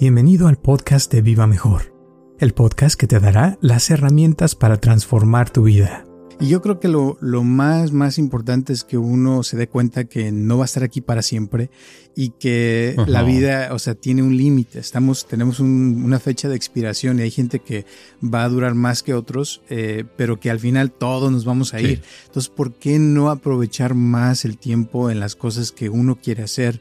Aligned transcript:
Bienvenido 0.00 0.46
al 0.46 0.58
podcast 0.58 1.12
de 1.12 1.22
Viva 1.22 1.48
Mejor, 1.48 1.92
el 2.38 2.54
podcast 2.54 2.94
que 2.94 3.08
te 3.08 3.18
dará 3.18 3.58
las 3.60 3.90
herramientas 3.90 4.54
para 4.54 4.76
transformar 4.76 5.50
tu 5.50 5.64
vida. 5.64 6.04
Y 6.40 6.46
yo 6.46 6.62
creo 6.62 6.78
que 6.78 6.86
lo, 6.86 7.16
más, 7.42 7.90
más 7.90 8.16
importante 8.16 8.72
es 8.72 8.84
que 8.84 8.96
uno 8.96 9.42
se 9.42 9.56
dé 9.56 9.68
cuenta 9.68 10.04
que 10.04 10.30
no 10.30 10.56
va 10.56 10.64
a 10.64 10.66
estar 10.66 10.84
aquí 10.84 11.00
para 11.00 11.20
siempre 11.20 11.68
y 12.14 12.30
que 12.30 12.94
la 13.08 13.24
vida, 13.24 13.70
o 13.72 13.80
sea, 13.80 13.96
tiene 13.96 14.22
un 14.22 14.36
límite. 14.36 14.78
Estamos, 14.78 15.26
tenemos 15.26 15.58
una 15.58 16.20
fecha 16.20 16.48
de 16.48 16.54
expiración 16.54 17.18
y 17.18 17.22
hay 17.22 17.32
gente 17.32 17.58
que 17.58 17.86
va 18.22 18.44
a 18.44 18.48
durar 18.48 18.76
más 18.76 19.02
que 19.02 19.14
otros, 19.14 19.62
eh, 19.68 20.04
pero 20.16 20.38
que 20.38 20.50
al 20.50 20.60
final 20.60 20.92
todos 20.92 21.32
nos 21.32 21.44
vamos 21.44 21.74
a 21.74 21.80
ir. 21.80 22.02
Entonces, 22.26 22.48
¿por 22.50 22.72
qué 22.74 23.00
no 23.00 23.30
aprovechar 23.30 23.94
más 23.94 24.44
el 24.44 24.58
tiempo 24.58 25.10
en 25.10 25.18
las 25.18 25.34
cosas 25.34 25.72
que 25.72 25.88
uno 25.88 26.20
quiere 26.22 26.44
hacer? 26.44 26.80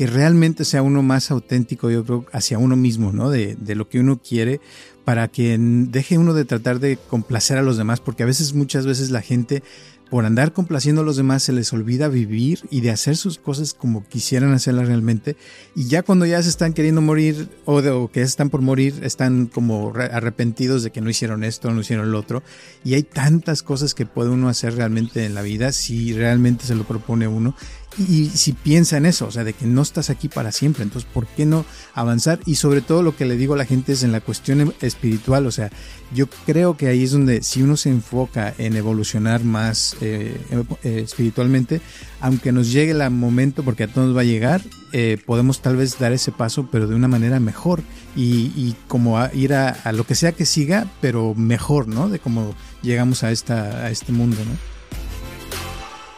Que 0.00 0.06
realmente 0.06 0.64
sea 0.64 0.80
uno 0.80 1.02
más 1.02 1.30
auténtico, 1.30 1.90
yo 1.90 2.06
creo, 2.06 2.24
hacia 2.32 2.56
uno 2.56 2.74
mismo, 2.74 3.12
¿no? 3.12 3.28
De, 3.28 3.54
de, 3.60 3.74
lo 3.74 3.90
que 3.90 4.00
uno 4.00 4.18
quiere, 4.18 4.58
para 5.04 5.28
que 5.28 5.58
deje 5.60 6.16
uno 6.16 6.32
de 6.32 6.46
tratar 6.46 6.80
de 6.80 6.96
complacer 6.96 7.58
a 7.58 7.62
los 7.62 7.76
demás, 7.76 8.00
porque 8.00 8.22
a 8.22 8.26
veces, 8.26 8.54
muchas 8.54 8.86
veces 8.86 9.10
la 9.10 9.20
gente 9.20 9.62
por 10.10 10.24
andar 10.24 10.52
complaciendo 10.52 11.02
a 11.02 11.04
los 11.04 11.16
demás 11.16 11.44
se 11.44 11.52
les 11.52 11.72
olvida 11.72 12.08
vivir 12.08 12.60
y 12.68 12.80
de 12.80 12.90
hacer 12.90 13.16
sus 13.16 13.38
cosas 13.38 13.74
como 13.74 14.04
quisieran 14.08 14.52
hacerlas 14.52 14.88
realmente. 14.88 15.36
Y 15.76 15.86
ya 15.86 16.02
cuando 16.02 16.26
ya 16.26 16.42
se 16.42 16.48
están 16.48 16.72
queriendo 16.72 17.00
morir 17.00 17.48
o, 17.64 17.80
de, 17.80 18.08
que 18.12 18.22
están 18.22 18.50
por 18.50 18.60
morir, 18.60 19.00
están 19.02 19.46
como 19.46 19.92
arrepentidos 19.94 20.82
de 20.82 20.90
que 20.90 21.00
no 21.00 21.10
hicieron 21.10 21.44
esto, 21.44 21.70
no 21.70 21.82
hicieron 21.82 22.10
lo 22.10 22.18
otro. 22.18 22.42
Y 22.84 22.94
hay 22.94 23.04
tantas 23.04 23.62
cosas 23.62 23.94
que 23.94 24.04
puede 24.04 24.30
uno 24.30 24.48
hacer 24.48 24.74
realmente 24.74 25.24
en 25.24 25.34
la 25.34 25.42
vida 25.42 25.70
si 25.70 26.12
realmente 26.12 26.64
se 26.64 26.74
lo 26.74 26.84
propone 26.84 27.28
uno. 27.28 27.54
Y, 27.98 28.26
si 28.30 28.52
piensa 28.52 28.96
en 28.96 29.06
eso, 29.06 29.26
o 29.26 29.30
sea, 29.30 29.42
de 29.44 29.52
que 29.52 29.66
no 29.66 29.82
estás 29.82 30.10
aquí 30.10 30.28
para 30.28 30.52
siempre, 30.52 30.84
entonces, 30.84 31.10
¿por 31.12 31.26
qué 31.26 31.44
no 31.44 31.64
avanzar? 31.92 32.38
Y 32.46 32.54
sobre 32.54 32.82
todo 32.82 33.02
lo 33.02 33.16
que 33.16 33.24
le 33.24 33.36
digo 33.36 33.54
a 33.54 33.56
la 33.56 33.64
gente 33.64 33.92
es 33.92 34.04
en 34.04 34.12
la 34.12 34.20
cuestión 34.20 34.72
espiritual, 34.80 35.46
o 35.46 35.50
sea, 35.50 35.70
yo 36.14 36.28
creo 36.46 36.76
que 36.76 36.86
ahí 36.86 37.02
es 37.02 37.12
donde 37.12 37.42
si 37.42 37.62
uno 37.62 37.76
se 37.76 37.90
enfoca 37.90 38.54
en 38.58 38.76
evolucionar 38.76 39.42
más 39.42 39.96
eh, 40.00 40.40
eh, 40.84 41.02
espiritualmente, 41.04 41.80
aunque 42.20 42.52
nos 42.52 42.70
llegue 42.70 42.92
el 42.92 43.10
momento, 43.10 43.64
porque 43.64 43.84
a 43.84 43.88
todos 43.88 44.08
nos 44.08 44.16
va 44.16 44.20
a 44.20 44.24
llegar, 44.24 44.62
eh, 44.92 45.18
podemos 45.24 45.60
tal 45.60 45.76
vez 45.76 45.98
dar 45.98 46.12
ese 46.12 46.32
paso, 46.32 46.68
pero 46.70 46.86
de 46.86 46.94
una 46.94 47.08
manera 47.08 47.40
mejor 47.40 47.82
y, 48.16 48.74
como 48.88 49.18
ir 49.32 49.54
a, 49.54 49.92
lo 49.92 50.04
que 50.04 50.14
sea 50.14 50.32
que 50.32 50.46
siga, 50.46 50.86
pero 51.00 51.34
mejor, 51.34 51.88
¿no? 51.88 52.08
De 52.08 52.18
cómo 52.18 52.54
llegamos 52.82 53.22
a, 53.22 53.30
esta, 53.30 53.84
a 53.84 53.90
este 53.90 54.12
mundo, 54.12 54.36
¿no? 54.44 54.52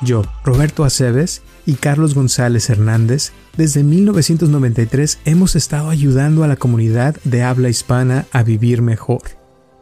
Yo, 0.07 0.25
Roberto 0.45 0.85
Aceves 0.85 1.43
y 1.67 1.75
Carlos 1.75 2.15
González 2.15 2.69
Hernández, 2.71 3.33
desde 3.57 3.83
1993 3.83 5.19
hemos 5.25 5.57
estado 5.57 5.91
ayudando 5.91 6.45
a 6.45 6.49
la 6.49 6.57
comunidad 6.57 7.17
de 7.25 7.43
habla 7.43 7.69
hispana 7.69 8.27
a 8.33 8.43
vivir 8.43 8.83
mejor. 8.83 9.23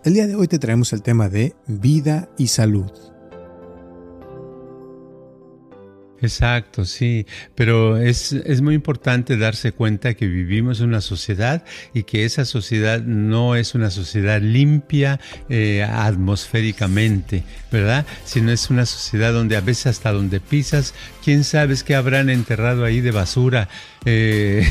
El 0.05 0.15
día 0.15 0.27
de 0.27 0.35
hoy 0.35 0.49
te 0.49 0.59
traemos 0.59 0.93
el 0.93 1.03
tema 1.03 1.29
de 1.29 1.55
vida 1.67 2.29
y 2.39 2.49
salud. 2.49 2.91
Exacto, 6.23 6.85
sí, 6.85 7.27
pero 7.55 7.97
es, 7.97 8.33
es, 8.33 8.61
muy 8.61 8.75
importante 8.75 9.39
darse 9.39 9.73
cuenta 9.73 10.13
que 10.13 10.27
vivimos 10.27 10.81
en 10.81 10.89
una 10.89 11.01
sociedad 11.01 11.65
y 11.95 12.03
que 12.03 12.27
esa 12.27 12.45
sociedad 12.45 13.01
no 13.01 13.57
es 13.57 13.75
una 13.75 13.91
sociedad 13.91 14.41
limpia 14.43 15.19
eh, 15.49 15.83
atmosféricamente, 15.83 17.45
¿verdad? 17.73 18.05
Sino 18.25 18.53
es 18.53 18.69
una 18.69 18.85
sociedad 18.85 19.33
donde 19.33 19.57
a 19.57 19.63
veces 19.63 19.87
hasta 19.87 20.13
donde 20.13 20.41
pisas, 20.41 20.95
quién 21.25 21.43
sabe 21.43 21.71
qué 21.85 21.95
habrán 21.95 22.29
enterrado 22.31 22.85
ahí 22.85 23.01
de 23.01 23.13
basura 23.13 23.69
eh, 24.05 24.67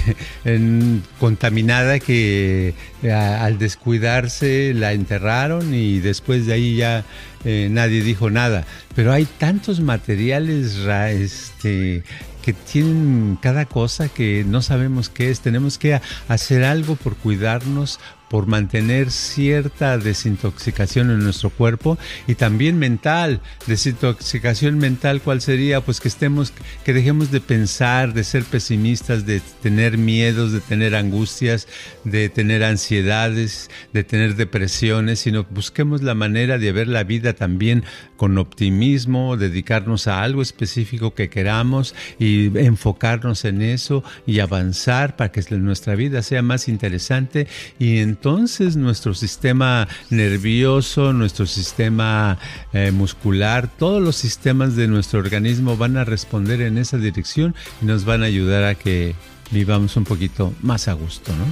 contaminada 1.19 1.99
que 1.99 2.73
eh, 3.03 3.11
al 3.11 3.59
descuidarse 3.59 4.73
la 4.73 4.93
enterraron 4.93 5.73
y 5.73 5.99
después 5.99 6.45
de 6.45 6.53
ahí 6.53 6.75
ya 6.77 7.03
eh, 7.45 7.67
nadie 7.71 8.01
dijo 8.01 8.29
nada. 8.29 8.65
Pero 8.95 9.11
hay 9.13 9.25
tantos 9.25 9.79
materiales 9.81 10.77
este, 11.11 12.03
que 12.41 12.53
tienen 12.53 13.37
cada 13.41 13.65
cosa 13.65 14.09
que 14.09 14.43
no 14.47 14.61
sabemos 14.61 15.09
qué 15.09 15.29
es. 15.29 15.41
Tenemos 15.41 15.77
que 15.77 16.01
hacer 16.27 16.63
algo 16.63 16.95
por 16.95 17.15
cuidarnos, 17.15 17.99
por 18.29 18.47
mantener 18.47 19.11
cierta 19.11 19.97
desintoxicación 19.97 21.11
en 21.11 21.19
nuestro 21.19 21.49
cuerpo 21.49 21.97
y 22.27 22.35
también 22.35 22.77
mental. 22.77 23.41
Desintoxicación 23.67 24.77
mental, 24.77 25.21
¿cuál 25.21 25.41
sería? 25.41 25.81
Pues 25.81 25.99
que 25.99 26.07
estemos, 26.07 26.53
que 26.83 26.93
dejemos 26.93 27.31
de 27.31 27.41
pensar, 27.41 28.13
de 28.13 28.23
ser 28.23 28.43
pesimistas, 28.43 29.25
de 29.25 29.41
tener 29.61 29.97
miedos, 29.97 30.51
de 30.51 30.61
tener 30.61 30.95
angustias, 30.95 31.67
de 32.03 32.29
tener 32.29 32.63
ansiedades, 32.63 33.69
de 33.93 34.03
tener 34.03 34.35
depresiones, 34.35 35.19
sino 35.19 35.45
busquemos 35.49 36.03
la 36.03 36.13
manera 36.15 36.57
de 36.57 36.71
ver 36.71 36.87
la 36.87 37.03
vida 37.03 37.33
también 37.33 37.83
con 38.15 38.37
optimismo, 38.37 39.37
dedicarnos 39.37 40.07
a 40.07 40.21
algo 40.23 40.41
específico 40.41 41.13
que 41.13 41.29
queramos 41.29 41.95
y 42.19 42.57
enfocarnos 42.57 43.45
en 43.45 43.61
eso 43.61 44.03
y 44.27 44.39
avanzar 44.39 45.15
para 45.15 45.31
que 45.31 45.41
nuestra 45.57 45.95
vida 45.95 46.21
sea 46.21 46.41
más 46.41 46.67
interesante 46.67 47.47
y 47.79 47.99
entonces 48.19 48.75
nuestro 48.75 49.13
sistema 49.13 49.87
nervioso, 50.09 51.13
nuestro 51.13 51.45
sistema 51.45 52.37
eh, 52.73 52.91
muscular, 52.91 53.69
todos 53.77 54.03
los 54.03 54.17
sistemas 54.17 54.75
de 54.75 54.89
nuestro 54.89 55.19
organismo 55.19 55.77
van 55.77 55.95
a 55.95 56.03
responder 56.03 56.59
en 56.59 56.77
esa 56.77 56.97
dirección 56.97 57.55
y 57.81 57.85
nos 57.85 58.03
van 58.03 58.21
a 58.23 58.25
ayudar 58.25 58.65
a 58.65 58.75
que 58.75 59.15
vivamos 59.51 59.95
un 59.95 60.03
poquito 60.03 60.53
más 60.61 60.89
a 60.89 60.93
gusto, 60.93 61.31
¿no? 61.31 61.45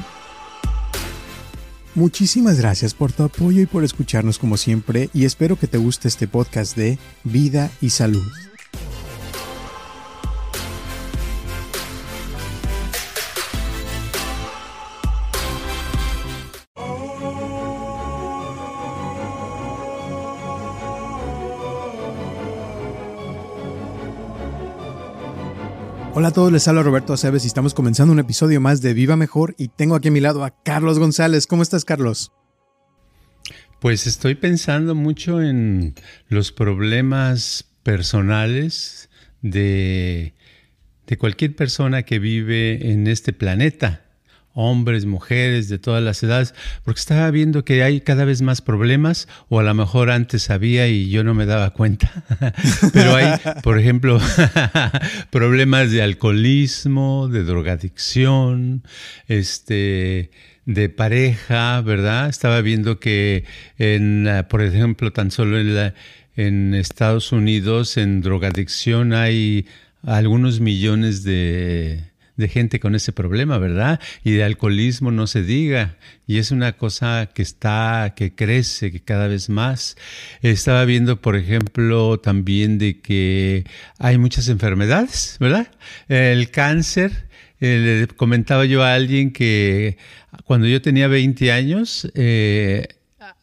Muchísimas 1.96 2.60
gracias 2.60 2.94
por 2.94 3.14
tu 3.14 3.24
apoyo 3.24 3.62
y 3.62 3.66
por 3.66 3.86
escucharnos 3.86 4.38
como 4.38 4.58
siempre 4.58 5.10
y 5.14 5.24
espero 5.24 5.58
que 5.58 5.68
te 5.68 5.78
guste 5.78 6.10
este 6.10 6.28
podcast 6.28 6.76
de 6.76 7.00
Vida 7.24 7.72
y 7.80 7.92
Salud. 7.92 8.28
Hola 26.20 26.30
a 26.30 26.34
todos, 26.34 26.52
les 26.52 26.68
habla 26.68 26.82
Roberto 26.82 27.14
Aceves 27.14 27.44
y 27.44 27.48
estamos 27.48 27.76
comenzando 27.76 28.12
un 28.12 28.18
episodio 28.18 28.60
más 28.60 28.82
de 28.82 28.96
Viva 28.96 29.16
Mejor 29.16 29.54
y 29.56 29.68
tengo 29.68 29.94
aquí 29.94 30.08
a 30.08 30.12
mi 30.12 30.20
lado 30.20 30.44
a 30.44 30.64
Carlos 30.64 30.98
González. 30.98 31.46
¿Cómo 31.46 31.62
estás, 31.62 31.86
Carlos? 31.86 32.32
Pues 33.80 34.08
estoy 34.08 34.34
pensando 34.34 34.96
mucho 34.96 35.44
en 35.44 35.94
los 36.28 36.52
problemas 36.52 37.70
personales 37.84 39.12
de, 39.44 40.34
de 41.06 41.18
cualquier 41.20 41.56
persona 41.56 42.02
que 42.02 42.18
vive 42.18 42.90
en 42.92 43.06
este 43.06 43.32
planeta 43.32 44.07
hombres, 44.60 45.06
mujeres, 45.06 45.70
de 45.70 45.78
todas 45.78 46.04
las 46.04 46.24
edades, 46.24 46.56
porque 46.84 47.00
estaba 47.00 47.30
viendo 47.30 47.64
que 47.64 47.84
hay 47.84 48.02
cada 48.02 48.26
vez 48.26 48.42
más 48.42 48.62
problemas, 48.62 49.28
o 49.50 49.60
a 49.60 49.64
lo 49.64 49.74
mejor 49.76 50.10
antes 50.10 50.50
había 50.50 50.88
y 50.88 51.10
yo 51.10 51.24
no 51.24 51.36
me 51.36 51.46
daba 51.46 51.70
cuenta, 51.74 52.12
pero 52.92 53.16
hay, 53.16 53.40
por 53.62 53.80
ejemplo, 53.80 54.20
problemas 55.30 55.92
de 55.92 56.02
alcoholismo, 56.02 57.28
de 57.28 57.44
drogadicción, 57.44 58.84
este 59.28 60.32
de 60.66 60.90
pareja, 60.90 61.80
¿verdad? 61.82 62.28
Estaba 62.28 62.60
viendo 62.62 63.00
que 63.00 63.46
en, 63.78 64.28
por 64.50 64.64
ejemplo, 64.64 65.14
tan 65.14 65.30
solo 65.30 65.60
en, 65.60 65.94
en 66.36 66.74
Estados 66.74 67.32
Unidos, 67.32 67.96
en 67.96 68.22
drogadicción 68.22 69.14
hay 69.14 69.68
algunos 70.02 70.60
millones 70.62 71.24
de 71.24 72.17
de 72.38 72.48
gente 72.48 72.80
con 72.80 72.96
ese 72.96 73.12
problema, 73.12 73.58
¿verdad? 73.58 74.00
Y 74.24 74.32
de 74.32 74.44
alcoholismo 74.44 75.12
no 75.12 75.28
se 75.28 75.44
diga. 75.44 75.98
Y 76.26 76.38
es 76.38 76.52
una 76.52 76.74
cosa 76.74 77.30
que 77.34 77.42
está, 77.42 78.14
que 78.16 78.34
crece 78.34 78.92
que 78.92 79.02
cada 79.02 79.28
vez 79.28 79.50
más. 79.50 79.98
Estaba 80.42 80.86
viendo, 80.86 81.20
por 81.22 81.36
ejemplo, 81.36 82.20
también 82.20 82.78
de 82.78 83.02
que 83.02 83.66
hay 84.00 84.18
muchas 84.18 84.48
enfermedades, 84.48 85.38
¿verdad? 85.40 85.68
El 86.08 86.50
cáncer. 86.52 87.28
Eh, 87.60 88.06
le 88.08 88.16
comentaba 88.16 88.66
yo 88.66 88.84
a 88.84 88.94
alguien 88.94 89.32
que 89.32 89.98
cuando 90.46 90.68
yo 90.68 90.80
tenía 90.80 91.08
20 91.08 91.52
años, 91.52 92.08
eh, 92.14 92.88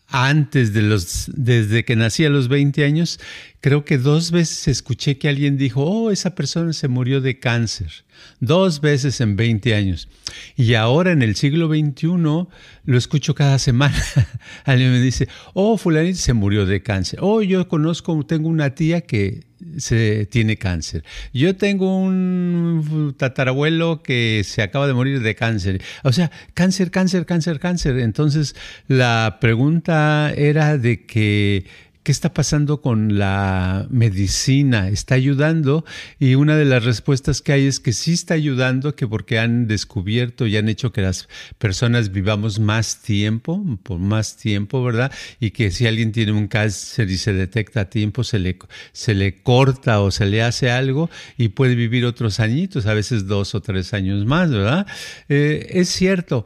antes 0.09 0.73
de 0.73 0.83
los, 0.83 1.29
desde 1.35 1.85
que 1.85 1.97
nací 1.97 2.25
a 2.25 2.31
los 2.31 2.47
20 2.47 2.85
años, 2.85 3.19
creo 3.65 3.87
que 3.87 3.97
dos 3.97 4.31
veces 4.31 4.69
escuché 4.69 5.17
que 5.17 5.27
alguien 5.27 5.57
dijo, 5.57 5.83
oh, 5.85 6.11
esa 6.11 6.35
persona 6.35 6.75
se 6.75 6.87
murió 6.87 7.23
de 7.23 7.39
cáncer. 7.39 8.05
Dos 8.39 8.83
veces 8.83 9.23
en 9.23 9.37
20 9.37 9.75
años. 9.75 10.07
Y 10.55 10.75
ahora 10.75 11.13
en 11.13 11.23
el 11.23 11.35
siglo 11.35 11.69
XXI 11.69 12.09
lo 12.09 12.99
escucho 12.99 13.35
cada 13.35 13.59
semana. 13.59 13.97
alguien 14.67 14.93
me 14.93 15.01
dice, 15.01 15.29
oh, 15.55 15.79
fulanito 15.79 16.19
se 16.19 16.35
murió 16.35 16.67
de 16.67 16.83
cáncer. 16.83 17.21
Oh, 17.23 17.41
yo 17.41 17.67
conozco, 17.67 18.23
tengo 18.27 18.51
una 18.51 18.75
tía 18.75 19.01
que 19.01 19.47
se 19.79 20.27
tiene 20.27 20.59
cáncer. 20.59 21.03
Yo 21.33 21.57
tengo 21.57 21.97
un 22.01 23.15
tatarabuelo 23.17 24.03
que 24.03 24.43
se 24.45 24.61
acaba 24.61 24.87
de 24.87 24.93
morir 24.93 25.23
de 25.23 25.35
cáncer. 25.35 25.81
O 26.03 26.13
sea, 26.13 26.31
cáncer, 26.53 26.91
cáncer, 26.91 27.25
cáncer, 27.25 27.59
cáncer. 27.61 27.99
Entonces, 27.99 28.57
la 28.89 29.39
pregunta 29.41 30.35
era 30.37 30.77
de 30.77 31.07
que 31.07 31.65
¿Qué 32.05 32.13
está 32.13 32.35
pasando 32.35 32.83
con 32.83 33.19
la 33.19 33.87
medicina? 33.89 34.91
¿Está 34.91 35.15
ayudando? 35.15 35.87
Y 36.19 36.35
una 36.35 36.55
de 36.55 36.67
las 36.67 36.85
respuestas 36.85 37.41
que 37.41 37.53
hay 37.53 37.67
es 37.67 37.81
que 37.81 37.95
sí 37.95 38.13
está 38.13 38.35
ayudando, 38.35 38.95
que 38.95 39.09
porque 39.09 39.39
han 39.39 39.67
descubierto 39.69 40.47
y 40.47 40.59
han 40.59 40.69
hecho 40.69 40.93
que 40.93 41.01
las 41.01 41.31
personas 41.57 42.13
vivamos 42.13 42.61
más 42.61 43.01
tiempo, 43.01 43.65
por 43.83 44.01
más 44.01 44.37
tiempo, 44.37 44.85
¿verdad? 44.85 45.13
Y 45.41 45.53
que 45.53 45.71
si 45.71 45.87
alguien 45.87 46.13
tiene 46.13 46.33
un 46.33 46.47
cáncer 46.47 47.09
y 47.11 47.17
se 47.17 47.33
detecta 47.33 47.81
a 47.81 47.89
tiempo, 47.89 48.23
se 48.23 48.39
le, 48.39 48.59
se 48.93 49.15
le 49.15 49.43
corta 49.43 50.03
o 50.03 50.11
se 50.11 50.27
le 50.27 50.43
hace 50.43 50.71
algo 50.71 51.09
y 51.39 51.49
puede 51.49 51.75
vivir 51.75 52.05
otros 52.05 52.39
añitos, 52.39 52.85
a 52.85 52.93
veces 52.93 53.27
dos 53.27 53.55
o 53.55 53.63
tres 53.63 53.95
años 53.95 54.27
más, 54.27 54.51
¿verdad? 54.51 54.87
Eh, 55.31 55.69
es 55.71 55.89
cierto, 55.89 56.45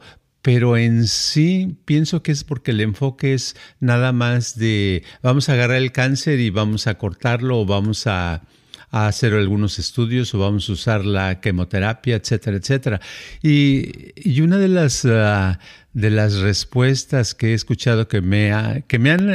pero 0.51 0.77
en 0.77 1.05
sí 1.05 1.77
pienso 1.85 2.23
que 2.23 2.31
es 2.31 2.43
porque 2.43 2.71
el 2.71 2.81
enfoque 2.81 3.35
es 3.35 3.55
nada 3.79 4.11
más 4.11 4.57
de 4.57 5.03
vamos 5.21 5.47
a 5.47 5.53
agarrar 5.53 5.77
el 5.77 5.91
cáncer 5.91 6.39
y 6.39 6.49
vamos 6.49 6.87
a 6.87 6.97
cortarlo 6.97 7.59
o 7.59 7.65
vamos 7.67 8.07
a, 8.07 8.41
hacer 8.89 9.35
algunos 9.35 9.77
estudios 9.77 10.33
o 10.33 10.39
vamos 10.39 10.67
a 10.67 10.71
usar 10.71 11.05
la 11.05 11.39
quimioterapia, 11.39 12.15
etcétera, 12.15 12.57
etcétera. 12.57 12.99
Y, 13.43 14.41
una 14.41 14.57
de 14.57 14.69
las 14.69 15.05
ah, 15.05 15.59
de 15.93 16.11
las 16.11 16.35
respuestas 16.37 17.33
que 17.33 17.51
he 17.51 17.53
escuchado 17.53 18.07
que 18.07 18.21
me, 18.21 18.83
que 18.87 18.99
me 18.99 19.11
han 19.11 19.33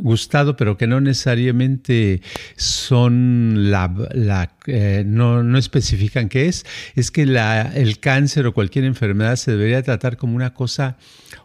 gustado, 0.00 0.56
pero 0.56 0.78
que 0.78 0.86
no 0.86 1.00
necesariamente 1.00 2.22
son 2.56 3.70
la, 3.70 3.94
la 4.12 4.52
eh, 4.66 5.04
no, 5.06 5.42
no, 5.42 5.58
especifican 5.58 6.28
qué 6.28 6.46
es, 6.46 6.64
es 6.94 7.10
que 7.10 7.26
la, 7.26 7.72
el 7.74 8.00
cáncer 8.00 8.46
o 8.46 8.54
cualquier 8.54 8.84
enfermedad 8.84 9.36
se 9.36 9.52
debería 9.52 9.82
tratar 9.82 10.16
como 10.16 10.34
una 10.34 10.54
cosa 10.54 10.96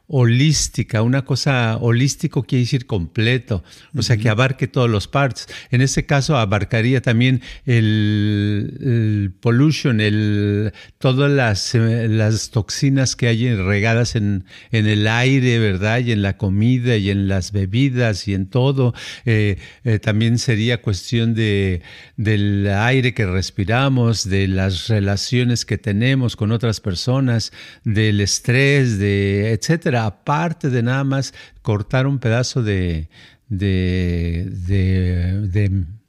holística, 0.08 1.02
una 1.02 1.24
cosa 1.26 1.78
holístico 1.78 2.44
quiere 2.44 2.64
decir 2.64 2.86
completo, 2.86 3.64
o 3.96 4.02
sea, 4.04 4.18
que 4.18 4.30
abarque 4.30 4.68
todos 4.68 4.90
los 4.90 5.08
parts. 5.08 5.48
En 5.72 5.82
este 5.82 6.06
caso 6.06 6.38
abarcaría 6.38 7.02
también 7.02 7.42
el, 7.66 9.34
pollution, 9.40 10.00
el, 10.02 10.74
todas 11.00 11.32
las, 11.32 11.74
las, 11.74 12.52
toxinas 12.52 13.16
que 13.16 13.28
hay 13.28 13.56
regadas 13.56 14.16
en, 14.16 14.46
en, 14.72 14.86
el 14.86 15.08
aire, 15.08 15.60
¿verdad? 15.60 16.00
Y 16.00 16.12
en 16.12 16.22
la 16.22 16.38
comida 16.38 16.98
y 16.98 17.10
en 17.10 17.28
las 17.28 17.52
bebidas 17.52 18.28
y 18.28 18.34
en 18.34 18.48
todo. 18.48 18.94
Eh, 19.26 19.58
eh, 19.84 20.00
también 20.00 20.38
sería 20.38 20.82
cuestión 20.82 21.34
de, 21.34 21.82
del 22.16 22.68
aire 22.68 23.14
que 23.14 23.26
respiramos, 23.26 24.30
de 24.30 24.48
las 24.48 24.88
relaciones 24.88 25.66
que 25.66 25.78
tenemos 25.78 26.36
con 26.36 26.52
otras 26.52 26.80
personas, 26.80 27.52
del 27.84 28.22
estrés, 28.22 29.00
de 29.00 29.54
etcétera 29.54 29.95
aparte 29.98 30.70
de 30.70 30.84
nada 30.84 31.04
más 31.04 31.34
cortar 31.62 32.08
un 32.08 32.20
pedazo 32.20 32.64
de, 32.64 33.10
de, 33.50 34.50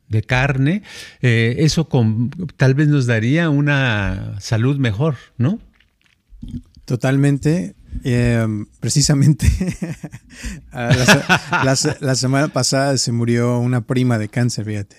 de, 0.09 0.23
carne, 0.23 0.83
eh, 1.21 1.57
eso 1.59 1.89
tal 2.57 2.75
vez 2.75 2.89
nos 2.89 3.07
daría 3.07 3.51
una 3.51 4.37
salud 4.41 4.79
mejor, 4.79 5.17
¿no? 5.37 5.61
Totalmente. 6.85 7.75
Eh, 8.05 8.47
precisamente 8.79 9.47
la, 10.73 12.15
semana 12.15 12.49
pasada 12.49 12.99
se 12.99 13.11
murió 13.11 13.59
una 13.59 13.81
prima 13.83 14.19
de 14.19 14.29
cáncer, 14.29 14.67
fíjate. 14.67 14.97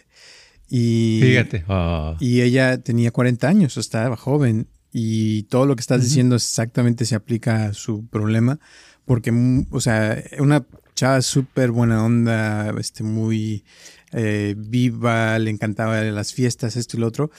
Y, 0.70 1.20
fíjate. 1.22 1.64
Ah. 1.68 2.16
Y 2.20 2.42
ella 2.42 2.80
tenía 2.82 3.12
40 3.12 3.48
años, 3.48 3.78
estaba 3.78 4.18
joven 4.18 4.68
y 4.92 5.44
todo 5.44 5.66
lo 5.66 5.76
que 5.76 5.82
estás 5.82 6.02
diciendo 6.02 6.36
exactamente 6.36 7.06
se 7.06 7.16
aplica 7.16 7.66
a 7.66 7.74
su 7.74 8.06
problema, 8.08 8.60
porque, 9.06 9.32
mm, 9.32 9.68
o 9.72 9.82
sea, 9.82 10.24
una 10.40 10.66
chava 10.96 11.22
súper 11.22 11.72
buena 11.72 12.04
onda, 12.04 12.74
este, 12.80 13.04
muy 13.04 13.64
eh, 14.12 14.56
viva, 14.58 15.38
le 15.40 15.52
encantaba 15.52 16.02
las 16.02 16.34
fiestas, 16.34 16.76
esto 16.76 16.98
y 16.98 17.00
lo 17.00 17.08
otro, 17.08 17.30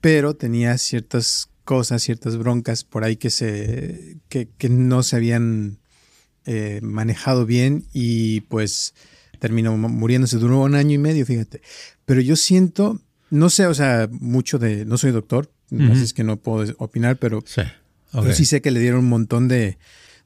pero 0.00 0.34
tenía 0.34 0.76
ciertas 0.78 1.48
cosas, 1.64 2.02
ciertas 2.02 2.36
broncas 2.36 2.84
por 2.84 3.04
ahí 3.04 3.16
que, 3.16 3.30
se, 3.30 4.18
que, 4.28 4.48
que 4.58 4.68
no 4.68 5.02
se 5.02 5.16
habían 5.16 5.78
eh, 6.46 6.80
manejado 6.82 7.46
bien 7.46 7.86
y 7.94 8.42
pues 8.42 8.94
terminó 9.38 9.76
muriéndose, 9.76 10.36
duró 10.38 10.60
un 10.60 10.74
año 10.74 10.92
y 10.94 10.98
medio, 10.98 11.24
fíjate. 11.24 11.62
Pero 12.04 12.20
yo 12.20 12.36
siento, 12.36 13.00
no 13.30 13.48
sé, 13.48 13.66
o 13.66 13.74
sea, 13.74 14.08
mucho 14.10 14.58
de, 14.58 14.84
no 14.84 14.98
soy 14.98 15.12
doctor, 15.12 15.50
así 15.90 16.02
es 16.02 16.12
que 16.12 16.24
no 16.24 16.36
puedo 16.36 16.74
opinar, 16.78 17.16
pero 17.16 17.42
sí, 17.46 17.62
sí 18.32 18.44
sé 18.44 18.60
que 18.60 18.70
le 18.70 18.80
dieron 18.80 19.00
un 19.00 19.08
montón 19.08 19.48
de, 19.48 19.78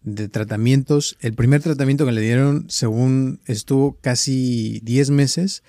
de 0.02 0.28
tratamientos. 0.28 1.16
El 1.20 1.34
primer 1.34 1.62
tratamiento 1.62 2.06
que 2.06 2.12
le 2.12 2.20
dieron, 2.20 2.66
según 2.68 3.40
estuvo 3.46 3.96
casi 4.00 4.80
10 4.84 5.10
meses 5.10 5.62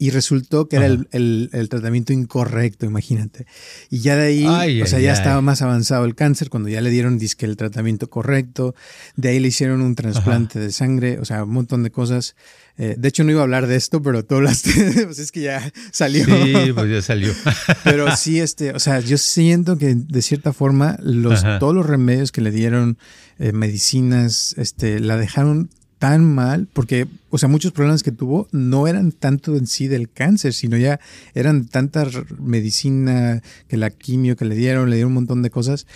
y 0.00 0.08
resultó 0.08 0.66
que 0.66 0.76
era 0.76 0.86
el, 0.86 1.68
tratamiento 1.68 2.14
incorrecto, 2.14 2.86
imagínate. 2.86 3.44
Y 3.90 3.98
ya 3.98 4.16
de 4.16 4.28
ahí, 4.28 4.80
o 4.80 4.86
sea, 4.86 4.98
ya 4.98 5.12
estaba 5.12 5.42
más 5.42 5.60
avanzado 5.60 6.06
el 6.06 6.14
cáncer 6.14 6.48
cuando 6.48 6.70
ya 6.70 6.80
le 6.80 6.88
dieron 6.88 7.18
disque 7.18 7.44
el 7.44 7.58
tratamiento 7.58 8.08
correcto, 8.08 8.74
de 9.16 9.28
ahí 9.28 9.38
le 9.40 9.48
hicieron 9.48 9.82
un 9.82 9.94
trasplante 9.94 10.58
de 10.58 10.72
sangre, 10.72 11.18
o 11.18 11.26
sea, 11.26 11.44
un 11.44 11.52
montón 11.52 11.82
de 11.82 11.90
cosas. 11.90 12.34
Eh, 12.78 12.94
de 12.96 13.08
hecho, 13.08 13.24
no 13.24 13.30
iba 13.32 13.40
a 13.40 13.42
hablar 13.42 13.66
de 13.66 13.76
esto, 13.76 14.00
pero 14.00 14.24
tú 14.24 14.36
hablaste, 14.36 14.70
pues 15.04 15.18
es 15.18 15.32
que 15.32 15.42
ya 15.42 15.70
salió. 15.90 16.24
Sí, 16.24 16.72
pues 16.72 16.90
ya 16.90 17.02
salió. 17.02 17.34
pero 17.84 18.16
sí, 18.16 18.40
este, 18.40 18.72
o 18.72 18.78
sea, 18.78 19.00
yo 19.00 19.18
siento 19.18 19.76
que 19.76 19.94
de 19.94 20.22
cierta 20.22 20.54
forma 20.54 20.96
los, 21.02 21.42
todos 21.58 21.74
los 21.74 21.84
remedios 21.84 22.32
que 22.32 22.40
le 22.40 22.52
dieron, 22.52 22.96
eh, 23.38 23.52
medicinas, 23.52 24.54
este, 24.56 24.98
la 24.98 25.18
dejaron 25.18 25.68
tan 26.00 26.24
mal, 26.24 26.66
porque, 26.72 27.06
o 27.28 27.36
sea, 27.36 27.50
muchos 27.50 27.72
problemas 27.72 28.02
que 28.02 28.10
tuvo 28.10 28.48
no 28.52 28.86
eran 28.86 29.12
tanto 29.12 29.54
en 29.54 29.66
sí 29.66 29.86
del 29.86 30.10
cáncer, 30.10 30.54
sino 30.54 30.78
ya 30.78 30.98
eran 31.34 31.66
tanta 31.66 32.06
medicina, 32.38 33.42
que 33.68 33.76
la 33.76 33.90
quimio 33.90 34.34
que 34.34 34.46
le 34.46 34.54
dieron, 34.54 34.88
le 34.88 34.96
dieron 34.96 35.10
un 35.10 35.16
montón 35.16 35.42
de 35.42 35.50
cosas, 35.50 35.86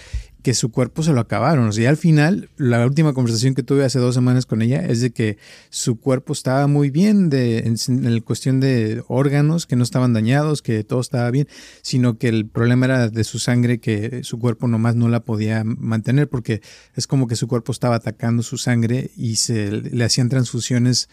que 0.45 0.53
su 0.53 0.71
cuerpo 0.71 1.03
se 1.03 1.15
lo 1.15 1.21
acabaron. 1.21 1.69
O 1.69 1.73
sea, 1.73 1.89
al 1.89 1.97
final, 1.97 2.51
la 2.59 2.85
última 2.85 3.15
conversación 3.15 3.55
que 3.55 3.63
tuve 3.63 3.83
hace 3.83 3.99
dos 3.99 4.15
semanas 4.15 4.45
con 4.45 4.61
ella 4.61 4.85
es 4.85 5.01
de 5.01 5.11
que 5.11 5.39
su 5.71 5.99
cuerpo 5.99 6.35
estaba 6.35 6.67
muy 6.67 6.91
bien 6.91 7.31
de, 7.31 7.61
en, 7.61 8.21
cuestión 8.21 8.61
de 8.61 9.03
órganos, 9.09 9.65
que 9.65 9.75
no 9.75 9.83
estaban 9.83 10.13
dañados, 10.13 10.61
que 10.61 10.85
todo 10.85 11.01
estaba 11.01 11.31
bien, 11.31 11.49
sino 11.81 12.19
que 12.19 12.29
el 12.29 12.47
problema 12.47 12.85
era 12.85 13.09
de 13.09 13.25
su 13.25 13.39
sangre, 13.39 13.79
que 13.81 14.23
su 14.23 14.39
cuerpo 14.39 14.69
nomás 14.69 14.97
no 14.97 15.09
la 15.09 15.21
podía 15.21 15.65
mantener, 15.65 16.29
porque 16.29 16.61
es 16.95 17.07
como 17.07 17.27
que 17.27 17.37
su 17.37 17.49
cuerpo 17.49 17.73
estaba 17.73 17.97
atacando 17.97 18.43
su 18.43 18.59
sangre 18.59 19.13
y 19.17 19.37
se 19.37 19.71
le 19.71 20.05
hacían 20.05 20.29
transfusiones 20.29 21.09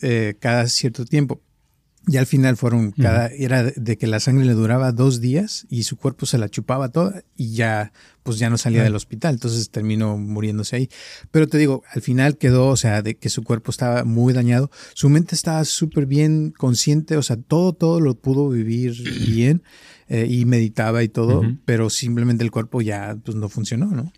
eh, 0.00 0.36
cada 0.38 0.68
cierto 0.68 1.04
tiempo. 1.04 1.40
Y 2.10 2.16
al 2.16 2.26
final 2.26 2.56
fueron 2.56 2.90
cada, 2.90 3.28
era 3.28 3.62
de 3.62 3.96
que 3.96 4.08
la 4.08 4.18
sangre 4.18 4.44
le 4.44 4.54
duraba 4.54 4.90
dos 4.90 5.20
días 5.20 5.68
y 5.70 5.84
su 5.84 5.96
cuerpo 5.96 6.26
se 6.26 6.38
la 6.38 6.48
chupaba 6.48 6.88
toda 6.88 7.22
y 7.36 7.52
ya, 7.52 7.92
pues 8.24 8.40
ya 8.40 8.50
no 8.50 8.58
salía 8.58 8.82
del 8.82 8.96
hospital. 8.96 9.34
Entonces 9.34 9.70
terminó 9.70 10.18
muriéndose 10.18 10.74
ahí. 10.74 10.90
Pero 11.30 11.46
te 11.46 11.56
digo, 11.56 11.84
al 11.88 12.02
final 12.02 12.36
quedó, 12.36 12.66
o 12.66 12.76
sea, 12.76 13.02
de 13.02 13.16
que 13.16 13.28
su 13.28 13.44
cuerpo 13.44 13.70
estaba 13.70 14.02
muy 14.02 14.32
dañado. 14.32 14.72
Su 14.92 15.08
mente 15.08 15.36
estaba 15.36 15.64
súper 15.64 16.06
bien 16.06 16.50
consciente, 16.50 17.16
o 17.16 17.22
sea, 17.22 17.36
todo, 17.36 17.74
todo 17.74 18.00
lo 18.00 18.16
pudo 18.16 18.48
vivir 18.48 19.00
bien 19.28 19.62
eh, 20.08 20.26
y 20.28 20.46
meditaba 20.46 21.04
y 21.04 21.08
todo, 21.08 21.42
pero 21.64 21.90
simplemente 21.90 22.42
el 22.42 22.50
cuerpo 22.50 22.82
ya, 22.82 23.16
pues 23.24 23.36
no 23.36 23.48
funcionó, 23.48 23.86
¿no? 23.86 24.12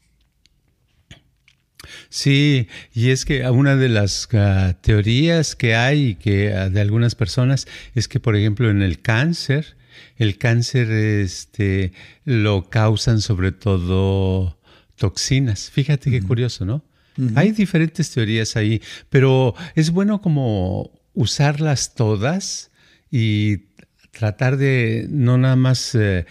Sí, 2.09 2.69
y 2.93 3.11
es 3.11 3.25
que 3.25 3.49
una 3.49 3.77
de 3.77 3.89
las 3.89 4.29
ah, 4.33 4.77
teorías 4.81 5.57
que 5.57 5.75
hay 5.75 6.15
que 6.17 6.53
ah, 6.55 6.69
de 6.69 6.81
algunas 6.81 7.15
personas 7.15 7.67
es 7.95 8.09
que, 8.09 8.21
por 8.21 8.37
ejemplo, 8.37 8.71
en 8.71 8.83
el 8.83 9.01
cáncer, 9.01 9.77
el 10.17 10.39
cáncer 10.39 10.91
este, 10.91 11.93
lo 12.25 12.69
causan 12.71 13.21
sobre 13.21 13.53
todo 13.53 14.59
toxinas. 14.97 15.71
Fíjate 15.71 16.11
qué 16.11 16.23
curioso, 16.23 16.65
¿no? 16.65 16.85
Hay 17.35 17.53
diferentes 17.53 18.11
teorías 18.11 18.57
ahí, 18.57 18.81
pero 19.11 19.55
es 19.75 19.91
bueno 19.91 20.23
como 20.23 20.91
usarlas 21.13 21.95
todas 21.95 22.71
y 23.11 23.59
tratar 24.13 24.59
de 24.59 25.07
no 25.11 25.39
nada 25.39 25.57
más 25.57 25.95
eh, 25.95 26.27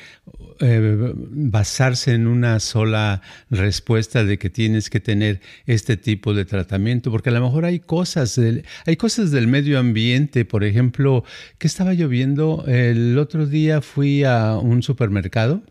eh, 0.60 1.14
basarse 1.16 2.14
en 2.14 2.28
una 2.28 2.60
sola 2.60 3.22
respuesta 3.50 4.24
de 4.24 4.38
que 4.38 4.50
tienes 4.50 4.90
que 4.90 5.00
tener 5.00 5.42
este 5.66 5.98
tipo 5.98 6.34
de 6.34 6.46
tratamiento, 6.46 7.12
porque 7.12 7.30
a 7.30 7.34
lo 7.34 7.42
mejor 7.42 7.66
hay 7.66 7.80
cosas, 7.80 8.36
del, 8.36 8.66
hay 8.86 8.96
cosas 8.96 9.32
del 9.32 9.48
medio 9.48 9.80
ambiente, 9.80 10.46
por 10.46 10.64
ejemplo, 10.64 11.24
que 11.58 11.68
estaba 11.68 11.94
lloviendo, 11.94 12.64
el 12.68 13.18
otro 13.18 13.48
día 13.48 13.82
fui 13.82 14.24
a 14.24 14.58
un 14.58 14.84
supermercado 14.84 15.64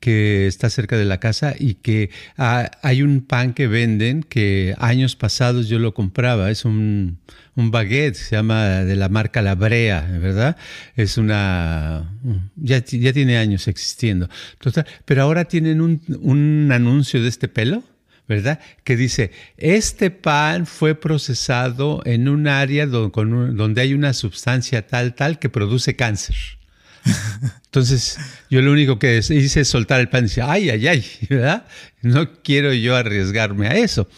que 0.00 0.46
está 0.46 0.70
cerca 0.70 0.96
de 0.96 1.04
la 1.04 1.18
casa 1.18 1.54
y 1.58 1.74
que 1.74 2.10
hay 2.36 3.02
un 3.02 3.20
pan 3.20 3.52
que 3.54 3.66
venden 3.66 4.22
que 4.22 4.74
años 4.78 5.16
pasados 5.16 5.68
yo 5.68 5.78
lo 5.78 5.94
compraba. 5.94 6.50
Es 6.50 6.64
un, 6.64 7.18
un 7.56 7.70
baguette, 7.70 8.14
se 8.14 8.36
llama 8.36 8.84
de 8.84 8.96
la 8.96 9.08
marca 9.08 9.42
La 9.42 9.54
Brea, 9.54 10.00
¿verdad? 10.20 10.56
Es 10.94 11.18
una... 11.18 12.12
ya, 12.56 12.84
ya 12.84 13.12
tiene 13.12 13.38
años 13.38 13.66
existiendo. 13.66 14.28
Total, 14.58 14.86
pero 15.04 15.22
ahora 15.22 15.46
tienen 15.46 15.80
un, 15.80 16.00
un 16.20 16.70
anuncio 16.72 17.22
de 17.22 17.28
este 17.28 17.48
pelo. 17.48 17.82
¿verdad? 18.28 18.60
Que 18.84 18.94
dice, 18.94 19.30
este 19.56 20.10
pan 20.10 20.66
fue 20.66 20.94
procesado 20.94 22.02
en 22.04 22.28
un 22.28 22.46
área 22.46 22.86
donde 22.86 23.80
hay 23.80 23.94
una 23.94 24.12
sustancia 24.12 24.86
tal, 24.86 25.14
tal 25.14 25.38
que 25.38 25.48
produce 25.48 25.96
cáncer. 25.96 26.36
Entonces, 27.66 28.18
yo 28.50 28.62
lo 28.62 28.72
único 28.72 28.98
que 28.98 29.18
hice 29.18 29.60
es 29.60 29.68
soltar 29.68 30.00
el 30.00 30.08
pan 30.08 30.24
y 30.24 30.28
decir, 30.28 30.44
ay, 30.46 30.70
ay, 30.70 30.86
ay, 30.88 31.04
¿verdad? 31.28 31.66
No 32.02 32.32
quiero 32.42 32.72
yo 32.72 32.96
arriesgarme 32.96 33.68
a 33.68 33.76
eso. 33.76 34.08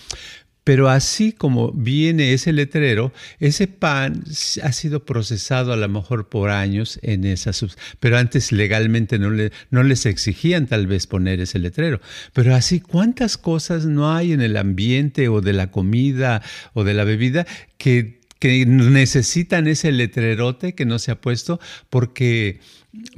Pero 0.63 0.89
así 0.89 1.33
como 1.33 1.73
viene 1.73 2.33
ese 2.33 2.53
letrero, 2.53 3.13
ese 3.39 3.67
pan 3.67 4.23
ha 4.63 4.73
sido 4.73 5.05
procesado 5.05 5.73
a 5.73 5.77
lo 5.77 5.89
mejor 5.89 6.29
por 6.29 6.51
años 6.51 7.01
en 7.03 7.25
esa. 7.25 7.51
Pero 7.99 8.19
antes 8.19 8.53
legalmente 8.53 9.19
no, 9.19 9.31
no 9.71 9.83
les 9.83 10.07
exigían 10.07 10.67
tal 10.67 10.87
vez 10.87 11.07
poner 11.07 11.41
ese 11.41 11.59
letrero. 11.59 12.01
Pero 12.35 12.55
así, 12.55 12.81
¿cuántas 12.81 13.39
cosas 13.39 13.87
no 13.87 14.15
hay 14.15 14.33
en 14.33 14.43
el 14.43 14.57
ambiente 14.57 15.29
o 15.29 15.41
de 15.41 15.55
la 15.55 15.71
comida 15.71 16.43
o 16.75 16.85
de 16.85 16.95
la 16.95 17.05
bebida 17.05 17.47
que 17.79 18.20
que 18.41 18.67
necesitan 18.67 19.69
ese 19.69 19.93
letrerote 19.93 20.75
que 20.75 20.87
no 20.87 20.99
se 20.99 21.13
ha 21.13 21.21
puesto 21.21 21.61
porque 21.91 22.59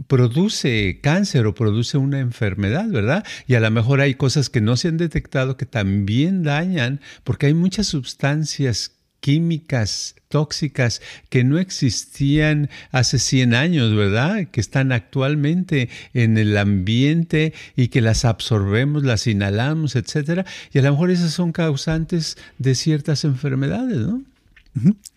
produce 0.06 1.00
cáncer 1.00 1.46
o 1.46 1.54
produce 1.54 1.96
una 1.96 2.18
enfermedad, 2.18 2.88
¿verdad? 2.88 3.24
Y 3.46 3.54
a 3.54 3.60
lo 3.60 3.70
mejor 3.70 4.00
hay 4.00 4.16
cosas 4.16 4.50
que 4.50 4.60
no 4.60 4.76
se 4.76 4.88
han 4.88 4.98
detectado 4.98 5.56
que 5.56 5.64
también 5.64 6.42
dañan, 6.42 7.00
porque 7.24 7.46
hay 7.46 7.54
muchas 7.54 7.86
sustancias 7.86 8.98
químicas 9.20 10.16
tóxicas 10.26 11.00
que 11.30 11.44
no 11.44 11.58
existían 11.58 12.68
hace 12.90 13.20
100 13.20 13.54
años, 13.54 13.94
¿verdad? 13.94 14.48
Que 14.50 14.60
están 14.60 14.90
actualmente 14.90 15.88
en 16.12 16.36
el 16.36 16.58
ambiente 16.58 17.54
y 17.76 17.88
que 17.88 18.00
las 18.00 18.24
absorbemos, 18.24 19.04
las 19.04 19.28
inhalamos, 19.28 19.94
etcétera, 19.94 20.44
y 20.72 20.80
a 20.80 20.82
lo 20.82 20.90
mejor 20.90 21.12
esas 21.12 21.32
son 21.32 21.52
causantes 21.52 22.36
de 22.58 22.74
ciertas 22.74 23.22
enfermedades, 23.22 23.98
¿no? 23.98 24.24